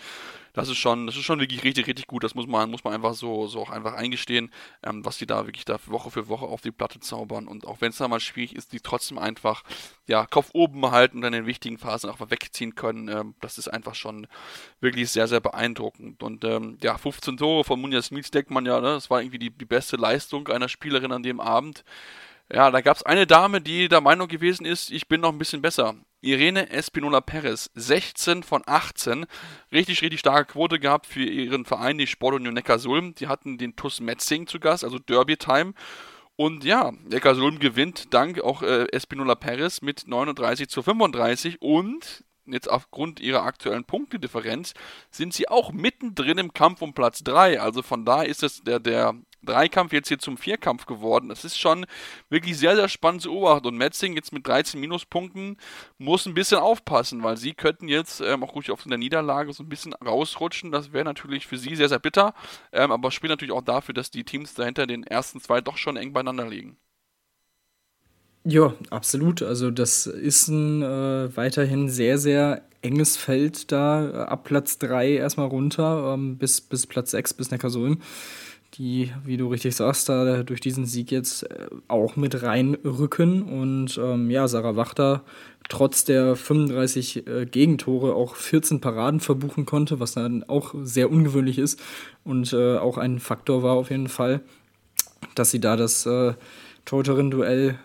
[0.53, 2.23] das ist schon, das ist schon wirklich richtig, richtig gut.
[2.23, 4.51] Das muss man, muss man einfach so, so auch einfach eingestehen,
[4.83, 7.47] ähm, was die da wirklich da Woche für Woche auf die Platte zaubern.
[7.47, 9.63] Und auch wenn es da mal schwierig ist, die trotzdem einfach
[10.07, 13.07] ja, Kopf oben behalten und dann in den wichtigen Phasen auch mal wegziehen können.
[13.07, 14.27] Ähm, das ist einfach schon
[14.81, 16.23] wirklich sehr, sehr beeindruckend.
[16.23, 18.93] Und ähm, ja, 15 Tore von Munja Smith denkt man ja, ne?
[18.93, 21.83] das war irgendwie die, die beste Leistung einer Spielerin an dem Abend.
[22.51, 25.37] Ja, da gab es eine Dame, die der Meinung gewesen ist, ich bin noch ein
[25.37, 25.95] bisschen besser.
[26.21, 29.25] Irene Espinola Perez, 16 von 18.
[29.71, 33.15] Richtig, richtig starke Quote gehabt für ihren Verein, die Sport Union Neckarsulm.
[33.15, 35.73] Die hatten den TuS Metzing zu Gast, also Derby Time.
[36.35, 42.69] Und ja, Neckarsulm gewinnt dank auch äh, Espinola Perez mit 39 zu 35 und jetzt
[42.69, 44.73] aufgrund ihrer aktuellen Punktedifferenz
[45.11, 47.59] sind sie auch mittendrin im Kampf um Platz 3.
[47.59, 51.29] Also von da ist es der, der Dreikampf jetzt hier zum Vierkampf geworden.
[51.29, 51.85] Das ist schon
[52.29, 53.67] wirklich sehr, sehr spannend zu beobachten.
[53.67, 55.57] Und Metzing jetzt mit 13 Minuspunkten
[55.97, 59.63] muss ein bisschen aufpassen, weil sie könnten jetzt ähm, auch ruhig auf der Niederlage so
[59.63, 60.71] ein bisschen rausrutschen.
[60.71, 62.33] Das wäre natürlich für sie sehr, sehr bitter.
[62.71, 65.97] Ähm, aber spielt natürlich auch dafür, dass die Teams dahinter den ersten zwei doch schon
[65.97, 66.77] eng beieinander liegen.
[68.43, 69.41] Ja, absolut.
[69.41, 75.11] Also das ist ein äh, weiterhin sehr, sehr enges Feld da äh, ab Platz 3
[75.11, 77.99] erstmal runter ähm, bis, bis Platz 6 bis Neckarsulm
[78.75, 83.43] die, wie du richtig sagst, da durch diesen Sieg jetzt äh, auch mit reinrücken.
[83.43, 85.23] Und ähm, ja, Sarah Wachter
[85.69, 91.59] trotz der 35 äh, Gegentore auch 14 Paraden verbuchen konnte, was dann auch sehr ungewöhnlich
[91.59, 91.79] ist
[92.23, 94.41] und äh, auch ein Faktor war auf jeden Fall,
[95.35, 96.33] dass sie da das äh,
[96.85, 97.77] Torhüterin-Duell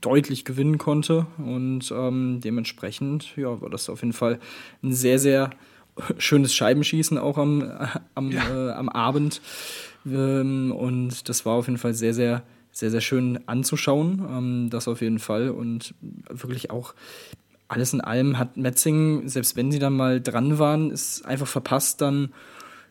[0.00, 1.26] deutlich gewinnen konnte.
[1.38, 4.38] Und ähm, dementsprechend ja, war das auf jeden Fall
[4.82, 5.50] ein sehr, sehr
[6.18, 7.70] schönes Scheibenschießen auch am,
[8.14, 8.42] am, ja.
[8.48, 9.40] äh, am Abend.
[10.06, 12.42] Ähm, und das war auf jeden Fall sehr, sehr,
[12.72, 14.24] sehr, sehr schön anzuschauen.
[14.28, 15.50] Ähm, das auf jeden Fall.
[15.50, 15.94] Und
[16.28, 16.94] wirklich auch
[17.68, 22.00] alles in allem hat Metzing, selbst wenn sie dann mal dran waren, ist einfach verpasst,
[22.00, 22.32] dann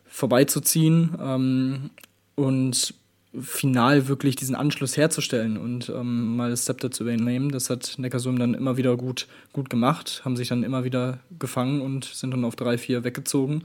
[0.06, 1.16] vorbeizuziehen.
[1.20, 1.90] Ähm,
[2.34, 2.94] und
[3.40, 7.50] final wirklich diesen Anschluss herzustellen und ähm, mal das Zepter zu übernehmen.
[7.50, 11.80] Das hat Neckarsulm dann immer wieder gut, gut gemacht, haben sich dann immer wieder gefangen
[11.80, 13.62] und sind dann auf 3-4 weggezogen.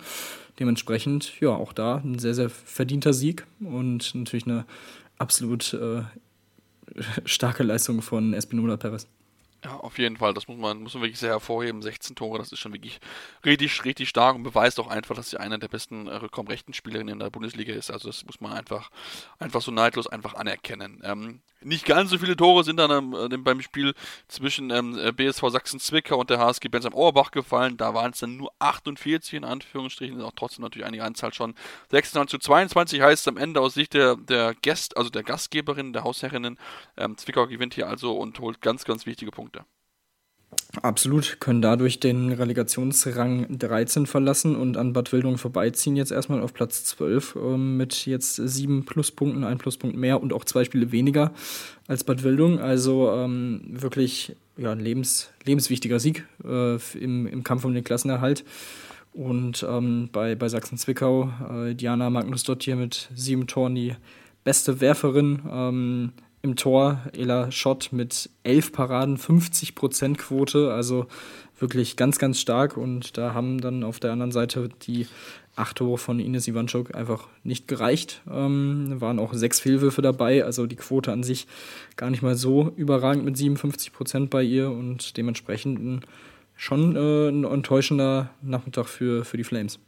[0.59, 4.65] Dementsprechend, ja, auch da ein sehr, sehr verdienter Sieg und natürlich eine
[5.17, 6.01] absolut äh,
[7.25, 9.07] starke Leistung von Espinola Perez.
[9.63, 10.33] Ja, auf jeden Fall.
[10.33, 11.81] Das muss man, muss man wirklich sehr hervorheben.
[11.81, 12.99] 16 Tore, das ist schon wirklich
[13.43, 17.13] richtig, richtig stark und beweist auch einfach, dass sie eine der besten äh, rückraumrechten Spielerinnen
[17.13, 17.91] in der Bundesliga ist.
[17.91, 18.89] Also das muss man einfach,
[19.37, 21.01] einfach so neidlos einfach anerkennen.
[21.03, 23.93] Ähm, nicht ganz so viele Tore sind dann ähm, beim Spiel
[24.27, 27.77] zwischen ähm, BSV Sachsen-Zwickau und der HSG Bensheim Auerbach gefallen.
[27.77, 31.55] Da waren es dann nur 48 in Anführungsstrichen, auch trotzdem natürlich einige Anzahl schon.
[31.91, 35.93] 26 zu 22 heißt es am Ende aus Sicht der, der Gäste, also der Gastgeberin,
[35.93, 36.57] der Hausherrinnen.
[36.97, 39.65] Ähm, Zwickau gewinnt hier also und holt ganz, ganz wichtige Punkte.
[40.83, 46.53] Absolut, können dadurch den Relegationsrang 13 verlassen und an Bad Wildung vorbeiziehen, jetzt erstmal auf
[46.53, 51.33] Platz 12 ähm, mit jetzt sieben Pluspunkten, ein Pluspunkt mehr und auch zwei Spiele weniger
[51.87, 52.59] als Bad Wildung.
[52.59, 58.45] Also ähm, wirklich ja, ein lebens, lebenswichtiger Sieg äh, im, im Kampf um den Klassenerhalt.
[59.11, 63.95] Und ähm, bei, bei Sachsen-Zwickau, äh, Diana Magnus dort hier mit sieben Toren die
[64.43, 66.11] beste Werferin.
[66.41, 67.01] Im Tor.
[67.13, 71.07] Ela Schott mit elf Paraden, 50% Quote, also
[71.59, 72.77] wirklich ganz, ganz stark.
[72.77, 75.07] Und da haben dann auf der anderen Seite die
[75.55, 78.21] acht Tore von Ines Ivanchuk einfach nicht gereicht.
[78.31, 81.47] Ähm, waren auch sechs Fehlwürfe dabei, also die Quote an sich
[81.97, 86.05] gar nicht mal so überragend mit 57 Prozent bei ihr und dementsprechend
[86.55, 89.79] schon äh, ein enttäuschender Nachmittag für, für die Flames.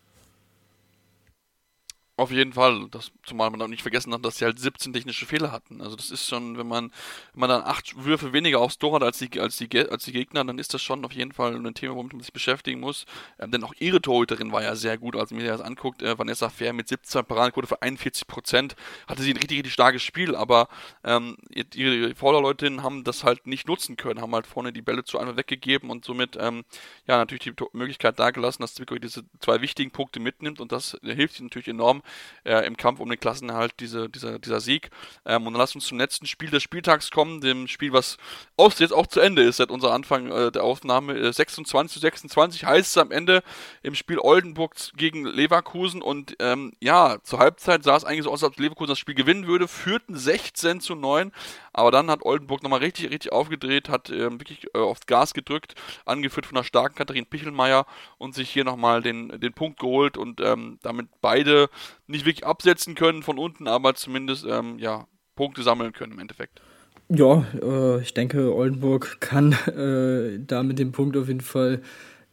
[2.22, 5.26] Auf jeden Fall, das, zumal man auch nicht vergessen hat, dass sie halt 17 technische
[5.26, 5.82] Fehler hatten.
[5.82, 6.92] Also das ist schon, wenn man,
[7.34, 10.12] wenn man dann acht Würfe weniger aufs Tor hat als die, als die, als die
[10.12, 13.08] Gegner, dann ist das schon auf jeden Fall ein Thema, womit man sich beschäftigen muss.
[13.40, 16.04] Ähm, denn auch ihre Torhüterin war ja sehr gut, als man sich das anguckt.
[16.04, 18.76] Äh, Vanessa Fair mit 17 Paradenquote für 41 Prozent
[19.08, 20.68] hatte sie ein richtig, richtig starkes Spiel, aber
[21.04, 21.38] ähm,
[21.74, 25.38] ihre Vorderleutinnen haben das halt nicht nutzen können, haben halt vorne die Bälle zu einmal
[25.38, 26.66] weggegeben und somit ähm,
[27.08, 31.40] ja natürlich die Möglichkeit dargelassen, dass Zwickau diese zwei wichtigen Punkte mitnimmt und das hilft
[31.40, 32.04] ihnen natürlich enorm
[32.44, 34.90] äh, im Kampf um den Klassenerhalt diese, dieser, dieser Sieg.
[35.26, 38.18] Ähm, und dann lass uns zum letzten Spiel des Spieltags kommen, dem Spiel, was
[38.58, 41.14] aus jetzt auch zu Ende ist, seit unser Anfang äh, der Aufnahme.
[41.14, 43.44] Äh, 26 zu 26 heißt es am Ende
[43.84, 46.02] im Spiel Oldenburg gegen Leverkusen.
[46.02, 49.16] Und ähm, ja, zur Halbzeit sah es eigentlich so aus, als ob Leverkusen das Spiel
[49.16, 51.32] gewinnen würde, führten 16 zu 9.
[51.74, 55.76] Aber dann hat Oldenburg nochmal richtig, richtig aufgedreht, hat ähm, wirklich äh, aufs Gas gedrückt,
[56.06, 57.86] angeführt von der starken Katharin Pichelmeier
[58.18, 61.70] und sich hier nochmal den, den Punkt geholt und ähm, damit beide
[62.08, 66.62] nicht wirklich absetzen können von unten, aber zumindest ähm, ja, Punkte sammeln können im Endeffekt.
[67.10, 71.82] Ja, äh, ich denke, Oldenburg kann äh, da mit dem Punkt auf jeden Fall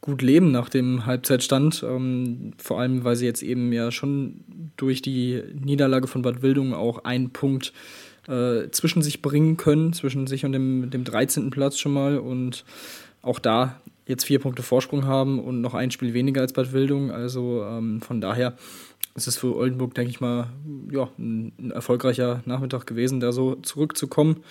[0.01, 1.83] gut leben nach dem Halbzeitstand.
[1.83, 6.75] Ähm, vor allem, weil sie jetzt eben ja schon durch die Niederlage von Bad Wildung
[6.75, 7.73] auch einen Punkt
[8.29, 11.51] äh, zwischen sich bringen können, zwischen sich und dem, dem 13.
[11.51, 12.19] Platz schon mal.
[12.19, 12.65] Und
[13.23, 17.11] auch da jetzt vier Punkte Vorsprung haben und noch ein Spiel weniger als Bad Wildung.
[17.11, 18.57] Also ähm, von daher
[19.15, 20.49] ist es für Oldenburg, denke ich mal,
[20.91, 24.43] ja, ein, ein, erfolgreicher Nachmittag gewesen, da so zurückzukommen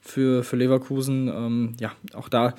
[0.00, 1.28] für, für Leverkusen.
[1.28, 2.54] Ähm, ja, auch da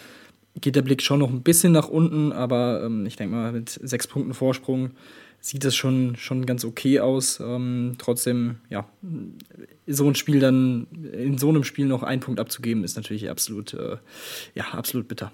[0.59, 3.69] geht der Blick schon noch ein bisschen nach unten, aber ähm, ich denke mal, mit
[3.69, 4.91] sechs Punkten Vorsprung
[5.41, 7.39] sieht es schon, schon ganz okay aus.
[7.39, 8.87] Ähm, trotzdem, ja,
[9.87, 13.73] so ein Spiel dann, in so einem Spiel noch einen Punkt abzugeben, ist natürlich absolut,
[13.73, 13.97] äh,
[14.53, 15.31] ja, absolut bitter.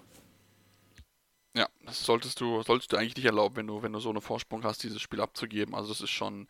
[1.56, 4.22] Ja, das solltest du, solltest du eigentlich nicht erlauben, wenn du, wenn du so einen
[4.22, 5.76] Vorsprung hast, dieses Spiel abzugeben.
[5.76, 6.48] Also das ist schon,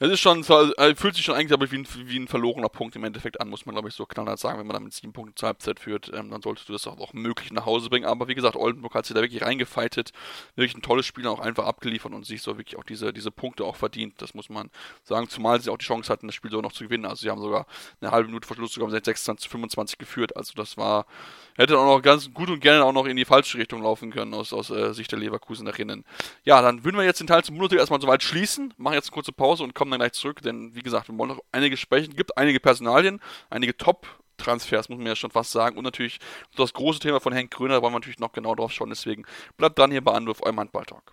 [0.00, 2.96] das ist schon, also fühlt sich schon eigentlich aber wie ein, wie ein verlorener Punkt
[2.96, 4.58] im Endeffekt an, muss man glaube ich so knallhart sagen.
[4.58, 6.98] Wenn man dann mit sieben Punkten zur Halbzeit führt, ähm, dann solltest du das auch,
[6.98, 8.06] auch möglich nach Hause bringen.
[8.06, 10.12] Aber wie gesagt, Oldenburg hat sich da wirklich reingefeitet,
[10.56, 13.66] wirklich ein tolles Spiel auch einfach abgeliefert und sich so wirklich auch diese, diese Punkte
[13.66, 14.22] auch verdient.
[14.22, 14.70] Das muss man
[15.02, 17.04] sagen, zumal sie auch die Chance hatten, das Spiel so noch zu gewinnen.
[17.04, 17.66] Also sie haben sogar
[18.00, 20.34] eine halbe Minute vor Schluss sogar mit 26 zu 25 geführt.
[20.34, 21.04] Also das war,
[21.56, 24.32] hätte auch noch ganz gut und gerne auch noch in die falsche Richtung laufen können
[24.32, 26.06] aus, aus äh, Sicht der Leverkusenerinnen.
[26.44, 29.14] Ja, dann würden wir jetzt den Teil zum Bundesliga erstmal soweit schließen, machen jetzt eine
[29.14, 32.10] kurze Pause und kommen dann gleich zurück, denn wie gesagt, wir wollen noch einige sprechen.
[32.10, 33.20] Es gibt einige Personalien,
[33.50, 34.06] einige Top-
[34.40, 35.76] Transfers, muss man ja schon fast sagen.
[35.76, 36.18] Und natürlich
[36.56, 38.88] das große Thema von Henk Gröner, da wollen wir natürlich noch genau drauf schauen.
[38.88, 39.24] Deswegen
[39.56, 41.12] bleibt dran hier bei Anruf, eurem Handballtalk.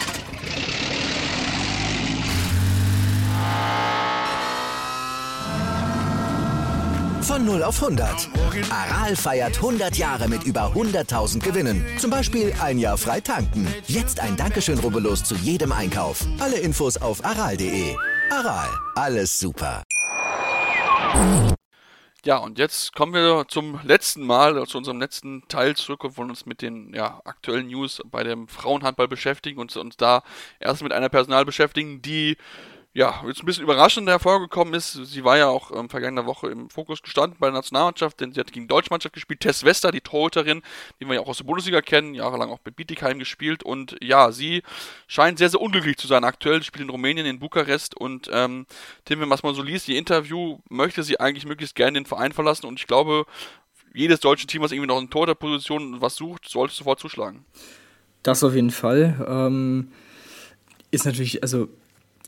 [7.21, 8.29] Von 0 auf 100.
[8.71, 11.85] Aral feiert 100 Jahre mit über 100.000 Gewinnen.
[11.99, 13.67] Zum Beispiel ein Jahr frei tanken.
[13.87, 16.25] Jetzt ein Dankeschön, rubbellos zu jedem Einkauf.
[16.39, 17.95] Alle Infos auf aral.de.
[18.31, 19.83] Aral, alles super.
[22.23, 26.29] Ja, und jetzt kommen wir zum letzten Mal, zu unserem letzten Teil zurück und wollen
[26.29, 30.21] uns mit den ja, aktuellen News bei dem Frauenhandball beschäftigen und uns da
[30.59, 32.37] erst mit einer Personal beschäftigen, die
[32.93, 34.91] ja, jetzt ein bisschen überraschend hervorgekommen ist.
[34.91, 38.39] Sie war ja auch ähm, vergangene Woche im Fokus gestanden bei der Nationalmannschaft, denn sie
[38.41, 39.39] hat gegen die Deutschmannschaft gespielt.
[39.39, 40.61] Tess Wester, die Torhüterin,
[40.99, 43.63] die wir ja auch aus der Bundesliga kennen, jahrelang auch bei Bietigheim gespielt.
[43.63, 44.61] Und ja, sie
[45.07, 46.25] scheint sehr, sehr unglücklich zu sein.
[46.25, 47.95] Aktuell spielt in Rumänien, in Bukarest.
[47.95, 48.65] Und ähm,
[49.05, 52.65] Tim, wenn man so liest, ihr Interview möchte sie eigentlich möglichst gerne den Verein verlassen.
[52.65, 53.25] Und ich glaube,
[53.93, 57.45] jedes deutsche Team, was irgendwie noch in Torhüterposition was sucht, sollte sofort zuschlagen.
[58.21, 59.25] Das auf jeden Fall.
[59.29, 59.93] Ähm,
[60.91, 61.69] ist natürlich, also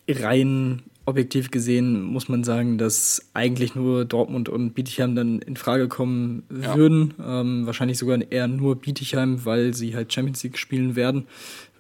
[0.08, 5.88] rein objektiv gesehen muss man sagen, dass eigentlich nur Dortmund und Bietigheim dann in Frage
[5.90, 6.76] kommen ja.
[6.76, 7.14] würden.
[7.22, 11.26] Ähm, wahrscheinlich sogar eher nur Bietigheim, weil sie halt Champions League spielen werden.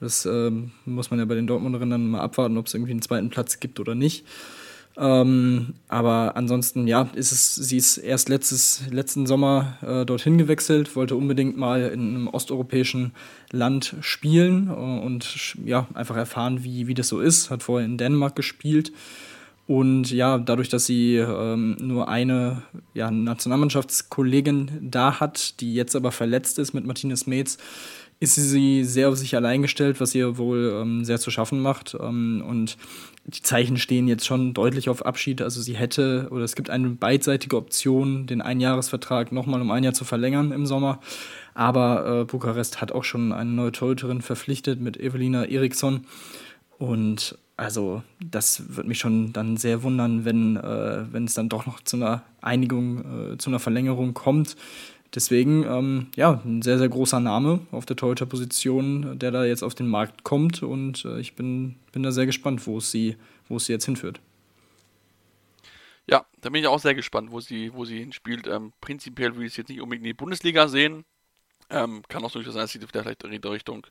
[0.01, 3.01] Das ähm, muss man ja bei den Dortmunderinnen dann mal abwarten, ob es irgendwie einen
[3.01, 4.25] zweiten Platz gibt oder nicht.
[4.95, 10.95] Ähm, aber ansonsten, ja, ist es, sie ist erst letztes, letzten Sommer äh, dorthin gewechselt,
[10.95, 13.13] wollte unbedingt mal in einem osteuropäischen
[13.51, 17.49] Land spielen äh, und ja, einfach erfahren, wie, wie das so ist.
[17.49, 18.91] Hat vorher in Dänemark gespielt.
[19.65, 26.11] Und ja, dadurch, dass sie ähm, nur eine ja, Nationalmannschaftskollegin da hat, die jetzt aber
[26.11, 27.57] verletzt ist mit Martinez Metz,
[28.19, 31.95] ist sie sehr auf sich allein gestellt, was ihr wohl ähm, sehr zu schaffen macht.
[31.99, 32.77] Ähm, und
[33.25, 35.41] die Zeichen stehen jetzt schon deutlich auf Abschied.
[35.41, 39.93] Also sie hätte oder es gibt eine beidseitige Option, den Einjahresvertrag nochmal um ein Jahr
[39.93, 40.99] zu verlängern im Sommer.
[41.53, 46.01] Aber äh, Bukarest hat auch schon eine neue Torhüterin verpflichtet mit Evelina Eriksson.
[46.79, 51.81] Und also das würde mich schon dann sehr wundern, wenn, äh, es dann doch noch
[51.81, 54.55] zu einer Einigung, äh, zu einer Verlängerung kommt.
[55.13, 59.75] Deswegen, ähm, ja, ein sehr, sehr großer Name auf der Torhüter-Position, der da jetzt auf
[59.75, 63.57] den Markt kommt und äh, ich bin, bin da sehr gespannt, wo es sie, wo
[63.57, 64.19] es sie jetzt hinführt.
[66.09, 68.47] Ja, da bin ich auch sehr gespannt, wo sie, wo sie hinspielt.
[68.47, 71.05] Ähm, prinzipiell würde ich es jetzt nicht unbedingt in die Bundesliga sehen.
[71.69, 73.85] Ähm, kann auch durchaus sein, dass sie vielleicht Richtung,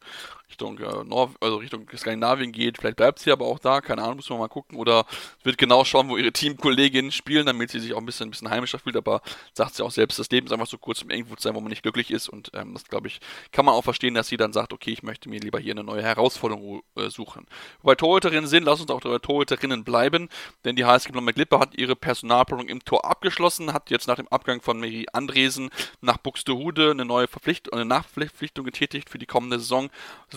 [0.49, 2.79] Richtung, äh, Nor also Richtung Skandinavien geht.
[2.79, 4.79] Vielleicht bleibt sie aber auch da, keine Ahnung, muss man mal gucken.
[4.79, 5.07] Oder
[5.43, 8.51] wird genau schauen, wo ihre Teamkolleginnen spielen, damit sie sich auch ein bisschen, ein bisschen
[8.51, 8.97] heimischer fühlt.
[8.97, 9.23] Aber
[9.55, 11.61] sagt sie auch selbst, das Leben ist einfach so kurz im irgendwo zu sein, wo
[11.61, 12.29] man nicht glücklich ist.
[12.29, 13.21] Und ähm, das, glaube ich,
[13.51, 15.85] kann man auch verstehen, dass sie dann sagt, okay, ich möchte mir lieber hier eine
[15.85, 17.47] neue Herausforderung äh, suchen.
[17.83, 20.29] Wobei Torhüterinnen sind, lass uns auch Torhüterinnen bleiben,
[20.65, 24.29] denn die HSG Blomberg Lippe hat ihre Personalplanung im Tor abgeschlossen, hat jetzt nach dem
[24.29, 25.71] Abgang von Mary Andresen
[26.01, 29.91] nach Buxtehude eine neue Verpflichtung eine Nachverpflichtung getätigt für die kommende Saison.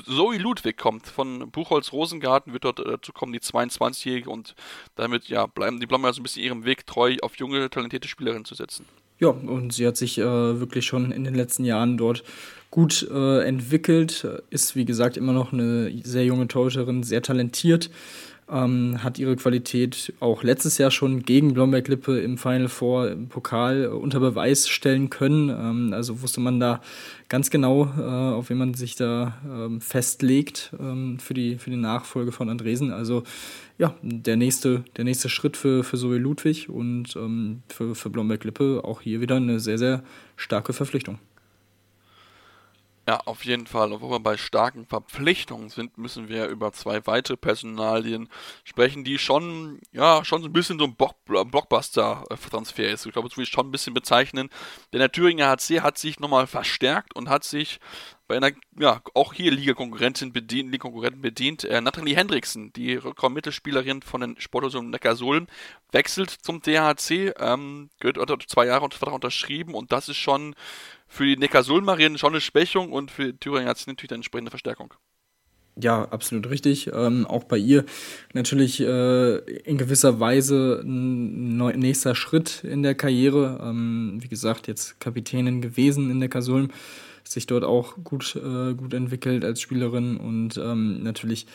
[0.05, 4.55] Zoe Ludwig kommt von Buchholz Rosengarten, wird dort dazu kommen, die 22-Jährige und
[4.95, 8.45] damit ja bleiben die Blommer so ein bisschen ihrem Weg treu, auf junge, talentierte Spielerinnen
[8.45, 8.85] zu setzen.
[9.19, 12.23] Ja, und sie hat sich äh, wirklich schon in den letzten Jahren dort
[12.69, 17.89] gut äh, entwickelt, ist wie gesagt immer noch eine sehr junge Torhüterin, sehr talentiert
[18.51, 23.87] ähm, hat ihre Qualität auch letztes Jahr schon gegen Blomberg-Lippe im Final Four im Pokal
[23.87, 25.49] unter Beweis stellen können.
[25.49, 26.81] Ähm, also wusste man da
[27.27, 31.77] ganz genau, äh, auf wen man sich da ähm, festlegt ähm, für, die, für die
[31.77, 32.91] Nachfolge von Andresen.
[32.91, 33.23] Also
[33.77, 38.81] ja, der nächste, der nächste Schritt für, für Zoe Ludwig und ähm, für, für Blomberg-Lippe
[38.83, 40.03] auch hier wieder eine sehr, sehr
[40.35, 41.17] starke Verpflichtung.
[43.07, 43.93] Ja, auf jeden Fall.
[43.93, 48.29] Obwohl wir bei starken Verpflichtungen sind, müssen wir über zwei weitere Personalien
[48.63, 53.05] sprechen, die schon, ja, schon so ein bisschen so ein Blockbuster-Transfer ist.
[53.05, 54.49] Ich glaube, das würde ich schon ein bisschen bezeichnen.
[54.91, 57.79] Denn der Thüringer HC hat sich nochmal verstärkt und hat sich
[58.27, 58.49] bei einer,
[58.79, 61.63] ja, auch hier Liga-Konkurrentin bedient, Liga-Konkurrenten bedient.
[61.63, 65.45] Äh, Nathalie Hendriksen, die Rückraum-Mittelspielerin von den Sporthosen Neckarsulm,
[65.91, 70.55] wechselt zum DHC, ähm, gehört zwei Jahre unter Vertrag unterschrieben und das ist schon
[71.15, 74.93] für die Neckarsulmarien schon eine Schwächung und für Thüringen hat es natürlich eine entsprechende Verstärkung.
[75.77, 76.91] Ja, absolut richtig.
[76.93, 77.83] Ähm, auch bei ihr
[78.33, 83.59] natürlich äh, in gewisser Weise ein nächster Schritt in der Karriere.
[83.61, 86.71] Ähm, wie gesagt, jetzt Kapitänin gewesen in der Kasulm,
[87.25, 91.45] sich dort auch gut, äh, gut entwickelt als Spielerin und ähm, natürlich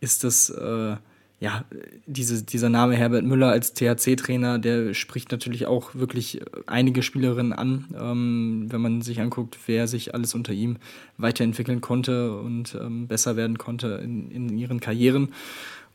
[0.00, 0.96] ist das äh,
[1.40, 1.64] ja,
[2.06, 7.86] diese, dieser Name Herbert Müller als THC-Trainer, der spricht natürlich auch wirklich einige Spielerinnen an,
[7.96, 10.78] ähm, wenn man sich anguckt, wer sich alles unter ihm
[11.16, 15.32] weiterentwickeln konnte und ähm, besser werden konnte in, in ihren Karrieren.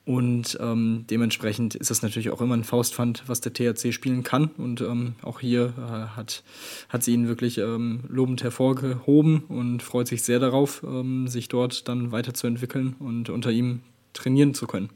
[0.06, 4.50] Und ähm, dementsprechend ist das natürlich auch immer ein Faustpfand, was der THC spielen kann.
[4.58, 6.44] Und ähm, auch hier äh, hat,
[6.90, 11.88] hat sie ihn wirklich ähm, lobend hervorgehoben und freut sich sehr darauf, ähm, sich dort
[11.88, 13.80] dann weiterzuentwickeln und unter ihm
[14.12, 14.90] trainieren zu können.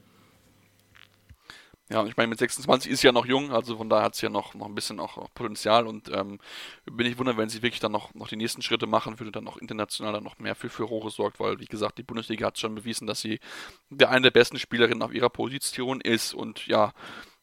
[1.90, 4.26] Ja, ich meine, mit 26 ist sie ja noch jung, also von daher hat sie
[4.26, 6.38] ja noch, noch ein bisschen auch, auch Potenzial und ähm,
[6.86, 9.46] bin ich wundern, wenn sie wirklich dann noch, noch die nächsten Schritte machen würde, dann
[9.46, 12.76] noch international dann noch mehr für Furore sorgt, weil, wie gesagt, die Bundesliga hat schon
[12.76, 13.40] bewiesen, dass sie
[13.90, 16.92] der eine der besten Spielerinnen auf ihrer Position ist und ja,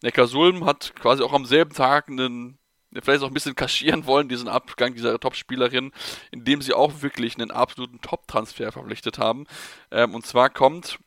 [0.03, 2.59] Neckarsulm hat quasi auch am selben Tag einen
[3.03, 5.91] vielleicht auch ein bisschen kaschieren wollen, diesen Abgang dieser Top-Spielerin,
[6.31, 9.47] indem sie auch wirklich einen absoluten Top-Transfer verpflichtet haben.
[9.91, 10.99] Ähm, und zwar kommt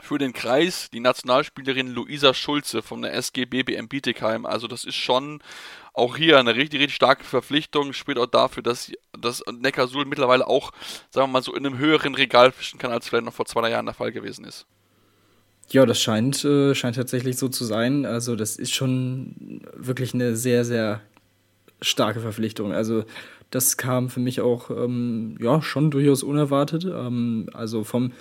[0.00, 4.46] für den Kreis die Nationalspielerin Luisa Schulze von der SG BBM Bietigheim.
[4.46, 5.40] Also das ist schon
[5.92, 7.92] auch hier eine richtig, richtig starke Verpflichtung.
[7.92, 10.72] Spielt auch dafür, dass, dass Neckarsul mittlerweile auch,
[11.10, 13.62] sagen wir mal so, in einem höheren Regal fischen kann, als vielleicht noch vor zwei
[13.62, 14.66] drei Jahren der Fall gewesen ist.
[15.70, 18.06] Ja, das scheint, äh, scheint tatsächlich so zu sein.
[18.06, 21.00] Also das ist schon wirklich eine sehr, sehr
[21.80, 22.72] starke Verpflichtung.
[22.72, 23.04] Also
[23.50, 26.84] das kam für mich auch ähm, ja, schon durchaus unerwartet.
[26.84, 28.12] Ähm, also vom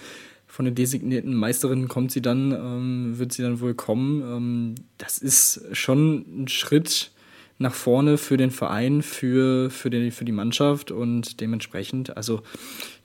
[0.56, 4.22] von der designierten Meisterin kommt sie dann, ähm, wird sie dann wohl kommen.
[4.22, 7.12] Ähm, das ist schon ein Schritt
[7.58, 12.42] nach vorne für den Verein, für, für, den, für die Mannschaft und dementsprechend, also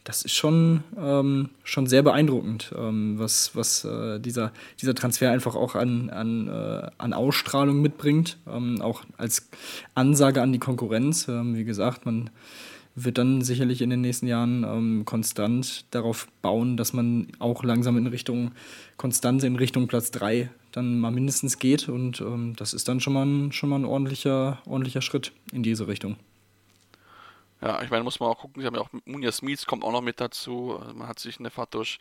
[0.05, 5.57] das ist schon, ähm, schon sehr beeindruckend, ähm, was, was äh, dieser, dieser Transfer einfach
[5.57, 9.49] auch an, an, äh, an Ausstrahlung mitbringt, ähm, auch als
[9.97, 11.27] Ansage an die Konkurrenz.
[11.27, 12.31] Ähm, wie gesagt, man
[12.95, 17.97] wird dann sicherlich in den nächsten Jahren ähm, konstant darauf bauen, dass man auch langsam
[17.97, 18.53] in Richtung
[18.97, 21.89] Konstanz, in Richtung Platz 3 dann mal mindestens geht.
[21.89, 25.63] Und ähm, das ist dann schon mal ein, schon mal ein ordentlicher, ordentlicher Schritt in
[25.63, 26.17] diese Richtung.
[27.61, 29.93] Ja, ich meine, muss man auch gucken, sie haben ja auch Munja Smith kommt auch
[29.93, 30.79] noch mit dazu.
[30.81, 31.99] Also man hat sich eine Fahrt durch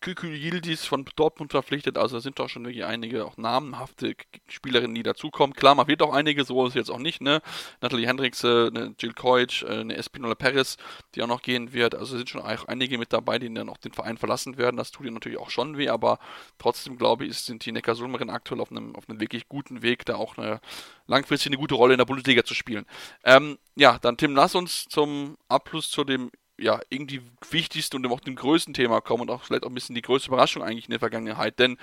[0.00, 4.14] Kükü Yildiz von Dortmund verpflichtet, also da sind doch schon wirklich einige auch namenhafte
[4.48, 5.54] Spielerinnen, die dazukommen.
[5.54, 7.42] Klar, man wird auch einige, so ist es jetzt auch nicht, ne?
[7.82, 10.78] Natalie Hendricks, eine Jill Koich, äh, eine Espinola Perez,
[11.14, 11.94] die auch noch gehen wird.
[11.94, 14.76] Also sind schon auch einige mit dabei, die dann auch den Verein verlassen werden.
[14.76, 16.18] Das tut ihnen natürlich auch schon weh, aber
[16.58, 20.16] trotzdem glaube ich, sind die Neckarsulmerinnen aktuell auf einem, auf einem wirklich guten Weg, da
[20.16, 20.60] auch eine
[21.06, 22.86] langfristig eine gute Rolle in der Bundesliga zu spielen.
[23.24, 26.30] Ähm, ja, dann Tim, lass uns zum Abschluss zu dem
[26.60, 29.94] ja, irgendwie wichtigsten und auch dem größten Thema kommen und auch vielleicht auch ein bisschen
[29.94, 31.58] die größte Überraschung eigentlich in der Vergangenheit.
[31.58, 31.78] Denn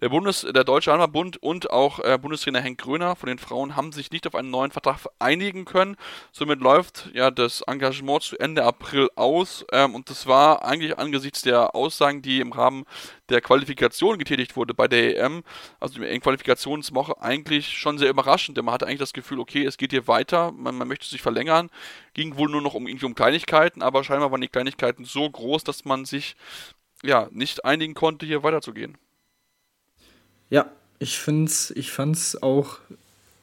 [0.00, 3.92] der Bundes, der Deutsche Handballbund und auch äh, Bundestrainer Henk Gröner von den Frauen haben
[3.92, 5.96] sich nicht auf einen neuen Vertrag einigen können.
[6.32, 11.42] Somit läuft ja das Engagement zu Ende April aus ähm, und das war eigentlich angesichts
[11.42, 12.84] der Aussagen, die im Rahmen
[13.32, 15.42] der Qualifikation getätigt wurde bei der EM,
[15.80, 18.56] also in Qualifikationswoche, eigentlich schon sehr überraschend.
[18.56, 21.22] Denn man hatte eigentlich das Gefühl, okay, es geht hier weiter, man, man möchte sich
[21.22, 21.70] verlängern.
[22.14, 25.64] Ging wohl nur noch um irgendwie um Kleinigkeiten, aber scheinbar waren die Kleinigkeiten so groß,
[25.64, 26.36] dass man sich
[27.02, 28.96] ja nicht einigen konnte, hier weiterzugehen.
[30.50, 32.78] Ja, ich find's, ich fand's auch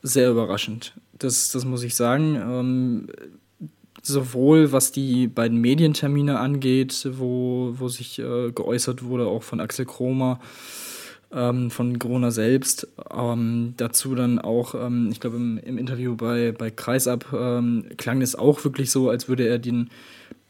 [0.02, 0.94] sehr überraschend.
[1.14, 2.36] Das, das muss ich sagen.
[2.36, 3.08] Ähm,
[4.02, 9.86] sowohl was die beiden Medientermine angeht, wo, wo sich äh, geäußert wurde, auch von Axel
[9.86, 10.40] Kromer,
[11.32, 12.88] ähm, von Corona selbst.
[13.12, 18.22] Ähm, dazu dann auch, ähm, ich glaube, im, im, Interview bei, bei Kreisab ähm, klang
[18.22, 19.90] es auch wirklich so, als würde er den,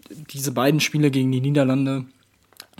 [0.10, 2.05] diese beiden Spiele gegen die Niederlande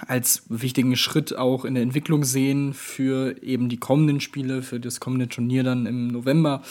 [0.08, 5.00] als wichtigen Schritt auch in der Entwicklung sehen für eben die kommenden Spiele, für das
[5.00, 6.62] kommende Turnier dann im November.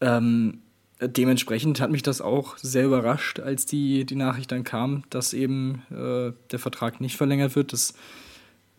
[0.00, 0.58] Ähm,
[1.00, 5.82] dementsprechend hat mich das auch sehr überrascht, als die, die Nachricht dann kam, dass eben
[5.90, 7.72] äh, der Vertrag nicht verlängert wird.
[7.72, 7.94] Das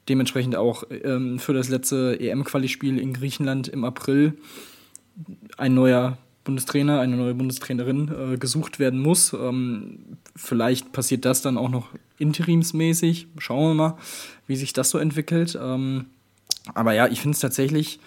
[0.10, 4.38] dementsprechend auch ähm, für das letzte EM-Quali-Spiel in Griechenland im April
[5.58, 6.18] ein neuer
[6.48, 9.34] Bundestrainer, eine neue Bundestrainerin äh, gesucht werden muss.
[9.34, 10.00] Ähm,
[10.36, 13.28] vielleicht passiert das dann auch noch interimsmäßig.
[13.38, 13.98] Schauen wir mal,
[14.48, 15.60] wie sich das so entwickelt.
[15.62, 16.06] Ähm,
[16.74, 18.00] aber ja, ich finde es tatsächlich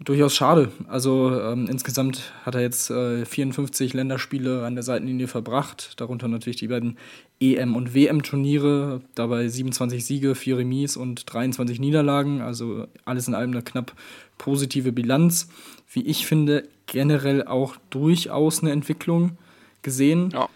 [0.00, 0.72] durchaus schade.
[0.88, 6.56] Also ähm, insgesamt hat er jetzt äh, 54 Länderspiele an der Seitenlinie verbracht, darunter natürlich
[6.56, 6.98] die beiden
[7.40, 13.52] EM- und WM-Turniere, dabei 27 Siege, 4 Remis und 23 Niederlagen, also alles in allem
[13.52, 13.92] eine knapp
[14.38, 15.48] positive Bilanz.
[15.92, 19.38] Wie ich finde, generell auch durchaus eine Entwicklung
[19.82, 20.30] gesehen.
[20.32, 20.48] Ja.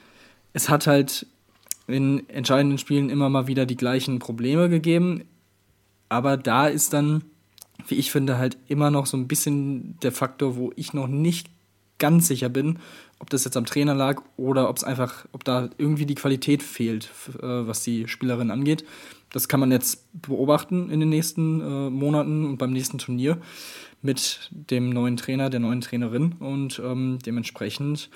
[0.53, 1.27] Es hat halt
[1.87, 5.25] in entscheidenden Spielen immer mal wieder die gleichen Probleme gegeben,
[6.09, 7.25] aber da ist dann
[7.87, 11.49] wie ich finde, halt immer noch so ein bisschen der Faktor, wo ich noch nicht
[11.99, 12.79] ganz sicher bin,
[13.19, 16.63] ob das jetzt am Trainer lag oder ob es einfach, ob da irgendwie die Qualität
[16.63, 17.11] fehlt,
[17.41, 18.85] äh, was die Spielerin angeht.
[19.31, 23.39] Das kann man jetzt beobachten in den nächsten äh, Monaten und beim nächsten Turnier
[24.03, 28.11] mit dem neuen Trainer, der neuen Trainerin und ähm, dementsprechend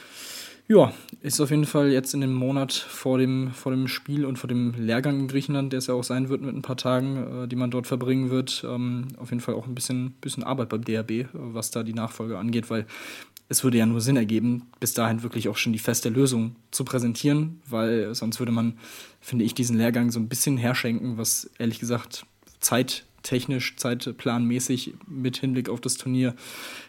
[0.69, 4.39] ja, ist auf jeden Fall jetzt in dem Monat vor dem, vor dem Spiel und
[4.39, 7.45] vor dem Lehrgang in Griechenland, der es ja auch sein wird mit ein paar Tagen,
[7.45, 10.69] äh, die man dort verbringen wird, ähm, auf jeden Fall auch ein bisschen, bisschen Arbeit
[10.69, 12.87] beim DRB, äh, was da die Nachfolge angeht, weil
[13.49, 16.85] es würde ja nur Sinn ergeben, bis dahin wirklich auch schon die feste Lösung zu
[16.85, 18.79] präsentieren, weil sonst würde man,
[19.21, 22.25] finde ich, diesen Lehrgang so ein bisschen herschenken, was ehrlich gesagt
[23.23, 26.35] zeittechnisch, zeitplanmäßig mit Hinblick auf das Turnier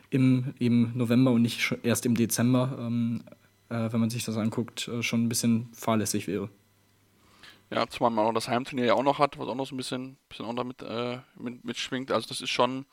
[0.09, 3.23] im, im November und nicht erst im Dezember ähm,
[3.73, 6.49] äh, wenn man sich das anguckt, äh, schon ein bisschen fahrlässig wäre.
[7.71, 9.77] Ja, zumal man auch das Heimturnier ja auch noch hat, was auch noch so ein
[9.77, 12.11] bisschen, bisschen auch damit äh, mit, mitschwingt.
[12.11, 12.85] Also das ist schon,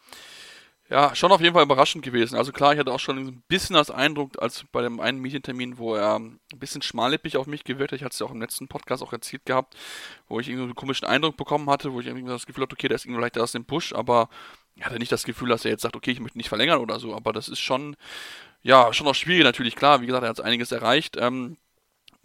[0.90, 2.36] ja, schon auf jeden Fall überraschend gewesen.
[2.36, 5.78] Also klar, ich hatte auch schon ein bisschen das Eindruck, als bei dem einen Medientermin,
[5.78, 8.40] wo er ein bisschen schmallippig auf mich gewirkt hat, ich hatte es ja auch im
[8.40, 9.76] letzten Podcast auch erzählt gehabt,
[10.28, 12.88] wo ich irgendwie einen komischen Eindruck bekommen hatte, wo ich irgendwie das Gefühl hatte, okay,
[12.88, 14.28] der ist irgendwie vielleicht aus dem Push, aber
[14.74, 16.98] ich hatte nicht das Gefühl, dass er jetzt sagt, okay, ich möchte nicht verlängern oder
[16.98, 17.96] so, aber das ist schon,
[18.62, 20.00] ja, schon auch schwierig natürlich, klar.
[20.00, 21.16] Wie gesagt, er hat einiges erreicht.
[21.20, 21.56] Ähm,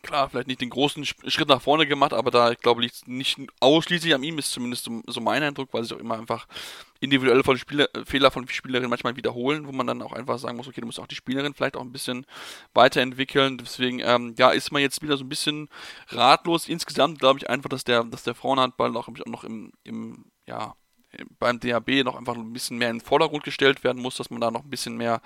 [0.05, 3.39] klar, vielleicht nicht den großen Schritt nach vorne gemacht, aber da, ich glaube, liegt nicht
[3.59, 6.47] ausschließlich an ihm, ist zumindest so, mein Eindruck, weil sich auch immer einfach
[6.99, 10.67] individuelle von Spieler, Fehler von Spielerinnen manchmal wiederholen, wo man dann auch einfach sagen muss,
[10.67, 12.25] okay, du musst auch die Spielerin vielleicht auch ein bisschen
[12.73, 13.57] weiterentwickeln.
[13.57, 15.69] Deswegen, ähm, ja, ist man jetzt wieder so ein bisschen
[16.07, 16.67] ratlos.
[16.67, 20.75] Insgesamt glaube ich einfach, dass der, dass der Frauenhandball auch noch im, im ja,
[21.39, 24.41] beim DHB noch einfach ein bisschen mehr in den Vordergrund gestellt werden muss, dass man
[24.41, 25.21] da noch ein bisschen mehr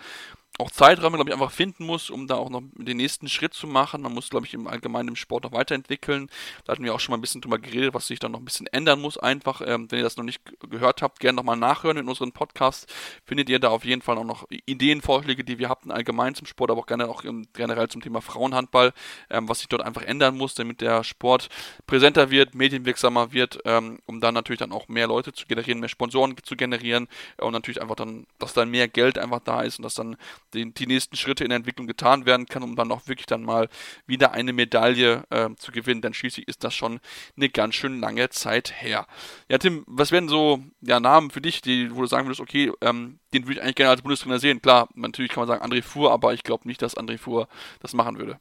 [0.60, 3.66] auch Zeiträume, glaube ich, einfach finden muss, um da auch noch den nächsten Schritt zu
[3.66, 4.02] machen.
[4.02, 6.30] Man muss, glaube ich, im Allgemeinen im Sport noch weiterentwickeln.
[6.66, 8.46] Da hatten wir auch schon mal ein bisschen drüber geredet, was sich dann noch ein
[8.46, 9.62] bisschen ändern muss, einfach.
[9.66, 12.94] Ähm, wenn ihr das noch nicht gehört habt, gerne nochmal nachhören in unseren Podcast.
[13.26, 16.46] Findet ihr da auf jeden Fall auch noch Ideen, Vorschläge, die wir hatten, allgemein zum
[16.46, 18.92] Sport, aber auch gerne auch generell zum Thema Frauenhandball,
[19.30, 21.48] ähm, was sich dort einfach ändern muss, damit der Sport
[21.88, 25.90] präsenter wird, medienwirksamer wird, ähm, um dann natürlich dann auch mehr Leute zu generieren, mehr
[25.90, 27.08] Sponsoren zu generieren
[27.38, 30.18] äh, und natürlich einfach dann, dass dann mehr Geld einfach da ist und dass dann
[30.54, 33.44] die, die nächsten Schritte in der Entwicklung getan werden kann, um dann auch wirklich dann
[33.44, 33.70] mal
[34.06, 36.02] wieder eine Medaille äh, zu gewinnen.
[36.02, 37.00] Denn schließlich ist das schon
[37.36, 39.08] eine ganz schön lange Zeit her.
[39.50, 42.72] Ja, Tim, was wären so ja, Namen für dich, die, wo du sagen würdest, okay,
[42.82, 44.62] ähm, den würde ich eigentlich gerne als Bundestrainer sehen?
[44.62, 47.48] Klar, natürlich kann man sagen André Fuhr, aber ich glaube nicht, dass André Fuhr
[47.82, 48.40] das machen würde.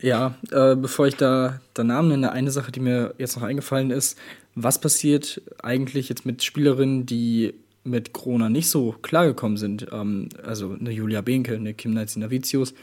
[0.00, 3.90] Ja, äh, bevor ich da, da Namen nenne, eine Sache, die mir jetzt noch eingefallen
[3.90, 4.18] ist,
[4.54, 7.54] was passiert eigentlich jetzt mit Spielerinnen, die
[7.86, 12.74] mit Corona nicht so klargekommen sind, ähm, also eine Julia Behnke, eine Kim Navicius,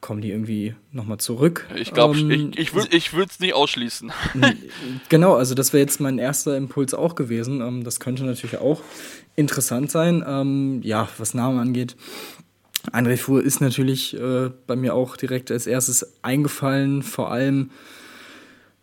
[0.00, 1.66] kommen die irgendwie nochmal zurück.
[1.76, 4.12] Ich glaube, ähm, ich, ich würde es nicht ausschließen.
[5.08, 7.60] genau, also das wäre jetzt mein erster Impuls auch gewesen.
[7.60, 8.82] Ähm, das könnte natürlich auch
[9.36, 10.24] interessant sein.
[10.26, 11.96] Ähm, ja, was Namen angeht.
[12.92, 17.70] André Fuhr ist natürlich äh, bei mir auch direkt als erstes eingefallen, vor allem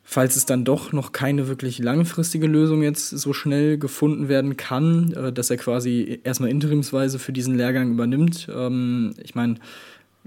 [0.10, 5.12] falls es dann doch noch keine wirklich langfristige Lösung jetzt so schnell gefunden werden kann,
[5.12, 8.48] äh, dass er quasi erstmal interimsweise für diesen Lehrgang übernimmt.
[8.50, 9.56] Ähm, ich meine,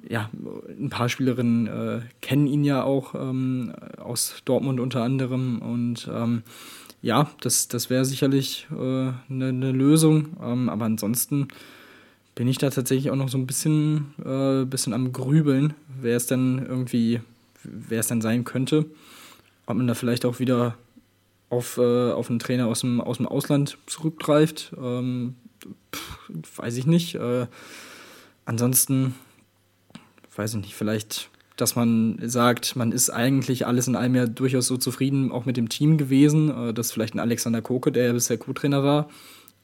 [0.06, 0.28] ja,
[0.68, 6.42] ein paar Spielerinnen äh, kennen ihn ja auch ähm, aus Dortmund unter anderem und ähm,
[7.00, 11.48] ja, das, das wäre sicherlich eine äh, ne, ne Lösung, ähm, aber ansonsten
[12.34, 15.72] bin ich da tatsächlich auch noch so ein bisschen, äh, bisschen am Grübeln,
[16.02, 17.20] wer es denn irgendwie,
[17.64, 18.84] wer es denn sein könnte
[19.66, 20.76] ob man da vielleicht auch wieder
[21.50, 24.72] auf, äh, auf einen Trainer aus dem, aus dem Ausland zurückgreift.
[24.80, 25.34] Ähm,
[25.94, 27.16] pff, weiß ich nicht.
[27.16, 27.46] Äh,
[28.44, 29.14] ansonsten,
[30.34, 34.66] weiß ich nicht, vielleicht, dass man sagt, man ist eigentlich alles in allem ja durchaus
[34.66, 38.12] so zufrieden, auch mit dem Team gewesen, äh, dass vielleicht ein Alexander Koke, der ja
[38.12, 39.08] bisher Co-Trainer war,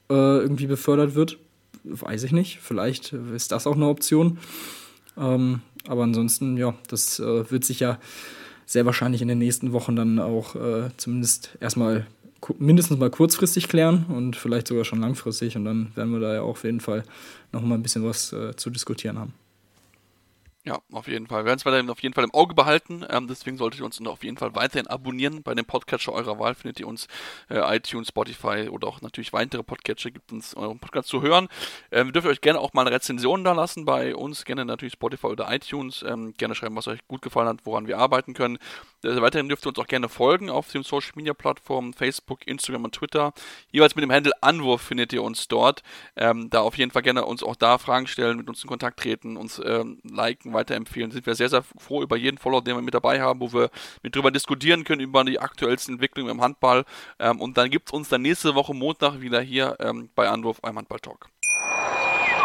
[0.09, 1.37] äh, irgendwie befördert wird.
[1.83, 2.59] Weiß ich nicht.
[2.61, 4.39] Vielleicht ist das auch eine Option.
[5.17, 7.97] Ähm, aber ansonsten, ja, das äh, wird sich ja
[8.67, 12.05] sehr wahrscheinlich in den nächsten Wochen dann auch äh, zumindest erstmal
[12.59, 15.55] mindestens mal kurzfristig klären und vielleicht sogar schon langfristig.
[15.55, 17.03] Und dann werden wir da ja auch auf jeden Fall
[17.51, 19.33] noch mal ein bisschen was äh, zu diskutieren haben.
[20.67, 21.43] Ja, auf jeden Fall.
[21.43, 23.05] Wir werden es weiterhin auf jeden Fall im Auge behalten.
[23.09, 25.41] Ähm, deswegen solltet ihr uns auf jeden Fall weiterhin abonnieren.
[25.41, 27.07] Bei dem Podcatcher eurer Wahl findet ihr uns
[27.49, 31.47] äh, iTunes, Spotify oder auch natürlich weitere Podcatcher gibt uns euren Podcast zu hören.
[31.89, 34.43] Ähm, dürft ihr euch gerne auch mal eine Rezension da lassen bei uns.
[34.43, 36.03] Gerne natürlich Spotify oder iTunes.
[36.05, 38.57] Ähm, gerne schreiben, was euch gut gefallen hat, woran wir arbeiten können.
[39.05, 42.83] Äh, weiterhin dürft ihr uns auch gerne folgen auf den Social Media Plattformen Facebook, Instagram
[42.83, 43.31] und Twitter.
[43.71, 45.81] Jeweils mit dem Handle Anwurf findet ihr uns dort.
[46.17, 48.99] Ähm, da auf jeden Fall gerne uns auch da Fragen stellen, mit uns in Kontakt
[48.99, 51.11] treten, uns ähm, liken, weiterempfehlen.
[51.11, 53.69] Sind wir sehr, sehr froh über jeden Follower, den wir mit dabei haben, wo wir
[54.03, 56.83] mit drüber diskutieren können, über die aktuellsten Entwicklungen im Handball.
[57.19, 60.61] Ähm, und dann gibt es uns dann nächste Woche Montag wieder hier ähm, bei Anwurf
[60.61, 61.29] beim Handball Talk.